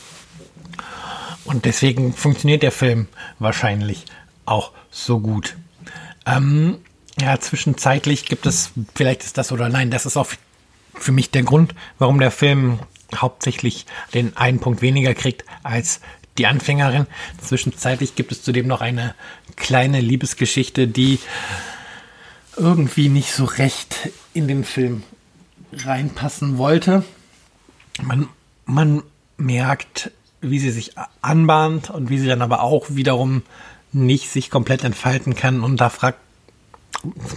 Und 1.43 1.65
deswegen 1.65 2.13
funktioniert 2.13 2.61
der 2.61 2.71
Film 2.71 3.07
wahrscheinlich 3.39 4.05
auch 4.45 4.69
so 4.91 5.19
gut. 5.19 5.55
Ähm, 6.27 6.77
ja, 7.19 7.39
zwischenzeitlich 7.39 8.25
gibt 8.25 8.45
es, 8.45 8.69
vielleicht 8.93 9.23
ist 9.23 9.39
das 9.39 9.51
oder 9.51 9.69
nein, 9.69 9.89
das 9.89 10.05
ist 10.05 10.17
auch 10.17 10.27
für 10.95 11.11
mich 11.11 11.31
der 11.31 11.43
Grund, 11.43 11.75
warum 11.99 12.19
der 12.19 12.31
Film 12.31 12.79
hauptsächlich 13.15 13.85
den 14.13 14.35
einen 14.37 14.59
Punkt 14.59 14.81
weniger 14.81 15.13
kriegt 15.13 15.45
als 15.63 16.01
die 16.37 16.47
Anfängerin. 16.47 17.07
Zwischenzeitlich 17.41 18.15
gibt 18.15 18.31
es 18.31 18.41
zudem 18.41 18.67
noch 18.67 18.81
eine 18.81 19.13
kleine 19.55 20.01
Liebesgeschichte, 20.01 20.87
die 20.87 21.19
irgendwie 22.57 23.09
nicht 23.09 23.33
so 23.33 23.45
recht 23.45 24.11
in 24.33 24.47
den 24.47 24.63
Film 24.63 25.03
reinpassen 25.73 26.57
wollte. 26.57 27.03
Man, 28.01 28.27
man 28.65 29.03
merkt, 29.37 30.11
wie 30.41 30.59
sie 30.59 30.71
sich 30.71 30.93
anbahnt 31.21 31.89
und 31.89 32.09
wie 32.09 32.17
sie 32.19 32.27
dann 32.27 32.41
aber 32.41 32.61
auch 32.61 32.87
wiederum 32.89 33.43
nicht 33.91 34.29
sich 34.29 34.49
komplett 34.49 34.83
entfalten 34.83 35.35
kann. 35.35 35.63
Und 35.63 35.79
da 35.79 35.89
fragt, 35.89 36.19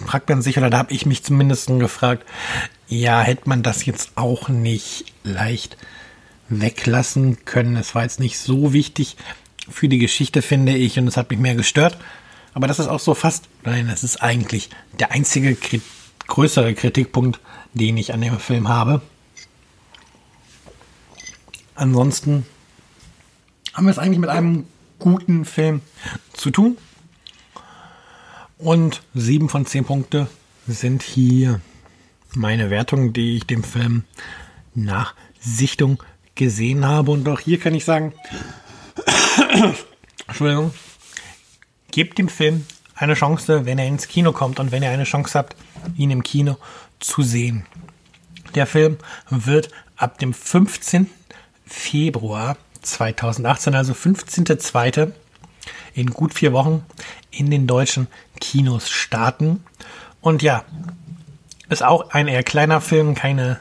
fragt 0.06 0.28
man 0.28 0.42
sich, 0.42 0.58
oder 0.58 0.70
da 0.70 0.78
habe 0.78 0.92
ich 0.92 1.06
mich 1.06 1.22
zumindest 1.22 1.68
gefragt, 1.68 2.26
ja, 2.88 3.20
hätte 3.20 3.48
man 3.48 3.62
das 3.62 3.84
jetzt 3.84 4.12
auch 4.16 4.48
nicht 4.48 5.12
leicht 5.24 5.76
weglassen 6.48 7.44
können. 7.44 7.76
Es 7.76 7.94
war 7.94 8.02
jetzt 8.02 8.20
nicht 8.20 8.38
so 8.38 8.72
wichtig 8.72 9.16
für 9.68 9.88
die 9.88 9.98
Geschichte, 9.98 10.42
finde 10.42 10.76
ich, 10.76 10.98
und 10.98 11.08
es 11.08 11.16
hat 11.16 11.30
mich 11.30 11.38
mehr 11.38 11.54
gestört. 11.54 11.96
Aber 12.54 12.68
das 12.68 12.78
ist 12.78 12.88
auch 12.88 13.00
so 13.00 13.14
fast, 13.14 13.48
nein, 13.64 13.88
das 13.88 14.04
ist 14.04 14.22
eigentlich 14.22 14.70
der 14.98 15.10
einzige 15.12 15.54
Kri 15.54 15.80
größere 16.26 16.74
Kritikpunkt, 16.74 17.38
den 17.72 17.96
ich 17.96 18.12
an 18.12 18.20
dem 18.20 18.40
Film 18.40 18.68
habe. 18.68 19.00
Ansonsten 21.76 22.46
haben 23.74 23.84
wir 23.84 23.92
es 23.92 23.98
eigentlich 23.98 24.18
mit 24.18 24.30
einem 24.30 24.66
guten 24.98 25.44
Film 25.44 25.82
zu 26.32 26.50
tun. 26.50 26.78
Und 28.58 29.02
sieben 29.14 29.48
von 29.48 29.66
zehn 29.66 29.84
Punkte 29.84 30.26
sind 30.66 31.02
hier 31.02 31.60
meine 32.36 32.70
Wertung, 32.70 33.12
die 33.12 33.36
ich 33.36 33.46
dem 33.46 33.64
Film 33.64 34.04
nach 34.74 35.14
Sichtung 35.40 36.02
gesehen 36.34 36.86
habe. 36.86 37.10
Und 37.10 37.28
auch 37.28 37.40
hier 37.40 37.58
kann 37.58 37.74
ich 37.74 37.84
sagen, 37.84 38.12
Entschuldigung, 40.28 40.72
gebt 41.90 42.18
dem 42.18 42.28
Film 42.28 42.66
eine 42.94 43.14
Chance, 43.14 43.64
wenn 43.64 43.78
er 43.78 43.86
ins 43.86 44.08
Kino 44.08 44.32
kommt 44.32 44.60
und 44.60 44.70
wenn 44.70 44.82
ihr 44.82 44.90
eine 44.90 45.04
Chance 45.04 45.38
habt, 45.38 45.56
ihn 45.96 46.10
im 46.10 46.22
Kino 46.22 46.56
zu 47.00 47.22
sehen. 47.22 47.66
Der 48.54 48.66
Film 48.66 48.98
wird 49.28 49.70
ab 49.96 50.18
dem 50.18 50.32
15. 50.32 51.10
Februar 51.66 52.56
2018, 52.82 53.74
also 53.74 53.92
15.2. 53.92 55.12
in 55.94 56.10
gut 56.10 56.32
vier 56.32 56.52
Wochen 56.52 56.84
in 57.30 57.50
den 57.50 57.66
deutschen 57.66 58.06
Kinos 58.40 58.88
starten. 58.88 59.64
Und 60.20 60.42
ja, 60.42 60.64
ist 61.68 61.82
auch 61.82 62.10
ein 62.10 62.28
eher 62.28 62.42
kleiner 62.42 62.80
Film, 62.80 63.14
keine 63.14 63.58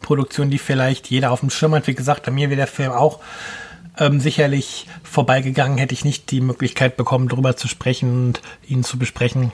Produktion, 0.00 0.50
die 0.50 0.58
vielleicht 0.58 1.08
jeder 1.10 1.32
auf 1.32 1.40
dem 1.40 1.50
Schirm 1.50 1.74
hat. 1.74 1.86
Wie 1.86 1.94
gesagt, 1.94 2.24
bei 2.24 2.32
mir 2.32 2.50
wäre 2.50 2.58
der 2.58 2.66
Film 2.66 2.92
auch 2.92 3.20
ähm, 3.98 4.20
sicherlich 4.20 4.86
vorbeigegangen, 5.02 5.78
hätte 5.78 5.94
ich 5.94 6.04
nicht 6.04 6.30
die 6.30 6.40
Möglichkeit 6.40 6.96
bekommen, 6.96 7.28
darüber 7.28 7.56
zu 7.56 7.68
sprechen 7.68 8.26
und 8.26 8.42
ihn 8.66 8.84
zu 8.84 8.98
besprechen. 8.98 9.52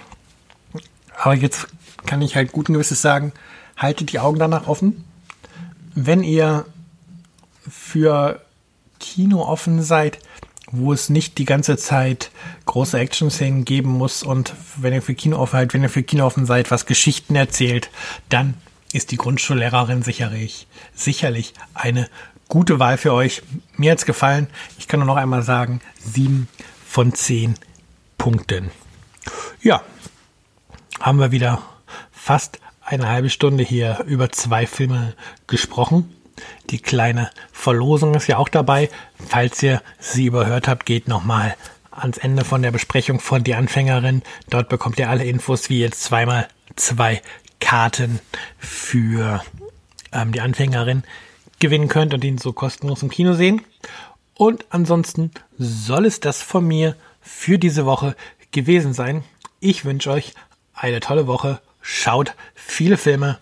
Aber 1.16 1.35
jetzt 1.35 1.69
kann 2.07 2.23
ich 2.23 2.37
halt 2.37 2.53
guten 2.53 2.73
Gewisses 2.73 3.03
sagen, 3.03 3.33
haltet 3.77 4.12
die 4.12 4.19
Augen 4.19 4.38
danach 4.38 4.66
offen. 4.66 5.05
Wenn 5.95 6.23
ihr 6.23 6.64
für 7.69 8.40
Kino 8.99 9.43
offen 9.43 9.83
seid, 9.83 10.19
wo 10.71 10.93
es 10.93 11.09
nicht 11.09 11.38
die 11.38 11.45
ganze 11.45 11.77
Zeit 11.77 12.31
große 12.70 13.00
Action-Szenen 13.00 13.64
geben 13.64 13.90
muss 13.90 14.22
und 14.22 14.54
wenn 14.76 14.94
ihr 14.94 15.02
für 15.02 15.14
Kino 15.14 15.44
seid, 15.44 15.74
wenn 15.74 15.83
ihr 15.83 15.88
für 15.88 16.04
Kino 16.04 16.24
offen 16.24 16.46
seid, 16.46 16.70
was 16.70 16.87
Geschichten 16.87 17.35
erzählt, 17.35 17.90
dann 18.28 18.54
ist 18.92 19.11
die 19.11 19.16
Grundschullehrerin 19.16 20.02
sicherlich, 20.02 20.68
sicherlich 20.94 21.52
eine 21.74 22.09
gute 22.46 22.78
Wahl 22.78 22.96
für 22.96 23.12
euch. 23.12 23.42
Mir 23.76 23.90
hat's 23.90 24.06
gefallen. 24.06 24.46
Ich 24.78 24.87
kann 24.87 25.00
nur 25.00 25.09
noch 25.09 25.16
einmal 25.16 25.42
sagen, 25.42 25.80
sieben 25.98 26.46
von 26.87 27.12
zehn 27.12 27.56
Punkten. 28.18 28.70
Ja, 29.61 29.83
haben 31.00 31.18
wir 31.18 31.33
wieder 31.33 31.61
fast 32.12 32.61
eine 32.83 33.09
halbe 33.09 33.30
Stunde 33.30 33.64
hier 33.64 34.04
über 34.06 34.30
zwei 34.30 34.68
Filme 34.68 35.14
gesprochen. 35.48 36.14
Die 36.70 36.78
kleine 36.78 37.33
Verlosung 37.50 38.14
ist 38.14 38.28
ja 38.28 38.37
auch 38.37 38.48
dabei. 38.48 38.90
Falls 39.28 39.61
ihr 39.61 39.83
sie 39.98 40.26
überhört 40.26 40.68
habt, 40.68 40.87
geht 40.87 41.09
nochmal 41.09 41.56
ans 41.90 42.18
Ende 42.18 42.44
von 42.44 42.62
der 42.62 42.70
Besprechung 42.70 43.20
von 43.20 43.44
Die 43.44 43.55
Anfängerin. 43.55 44.22
Dort 44.48 44.68
bekommt 44.68 44.98
ihr 44.98 45.11
alle 45.11 45.24
Infos, 45.24 45.68
wie 45.70 45.81
ihr 45.81 45.90
zweimal 45.92 46.48
zwei 46.76 47.22
Karten 47.59 48.20
für 48.59 49.42
ähm, 50.12 50.33
die 50.33 50.40
Anfängerin 50.40 51.03
gewinnen 51.59 51.88
könnt 51.88 52.14
und 52.14 52.24
ihn 52.24 52.38
so 52.38 52.53
kostenlos 52.53 53.03
im 53.03 53.11
Kino 53.11 53.35
sehen. 53.35 53.62
Und 54.35 54.64
ansonsten 54.70 55.31
soll 55.59 56.07
es 56.07 56.20
das 56.20 56.42
von 56.42 56.66
mir 56.66 56.96
für 57.20 57.59
diese 57.59 57.85
Woche 57.85 58.16
gewesen 58.53 58.94
sein. 58.94 59.22
Ich 59.61 59.85
wünsche 59.85 60.11
euch 60.11 60.35
eine 60.72 61.00
tolle 61.00 61.26
Woche. 61.26 61.61
Schaut 61.83 62.35
viele 62.55 62.96
Filme 62.96 63.38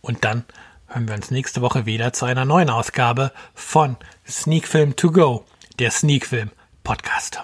und 0.00 0.24
dann 0.24 0.44
hören 0.86 1.08
wir 1.08 1.14
uns 1.14 1.30
nächste 1.30 1.62
Woche 1.62 1.86
wieder 1.86 2.12
zu 2.12 2.26
einer 2.26 2.44
neuen 2.44 2.70
Ausgabe 2.70 3.32
von 3.54 3.96
Sneak 4.28 4.68
Film 4.68 4.96
To 4.96 5.10
Go, 5.10 5.44
der 5.78 5.90
Sneak 5.90 6.26
Film 6.26 6.50
Podcast. 6.84 7.42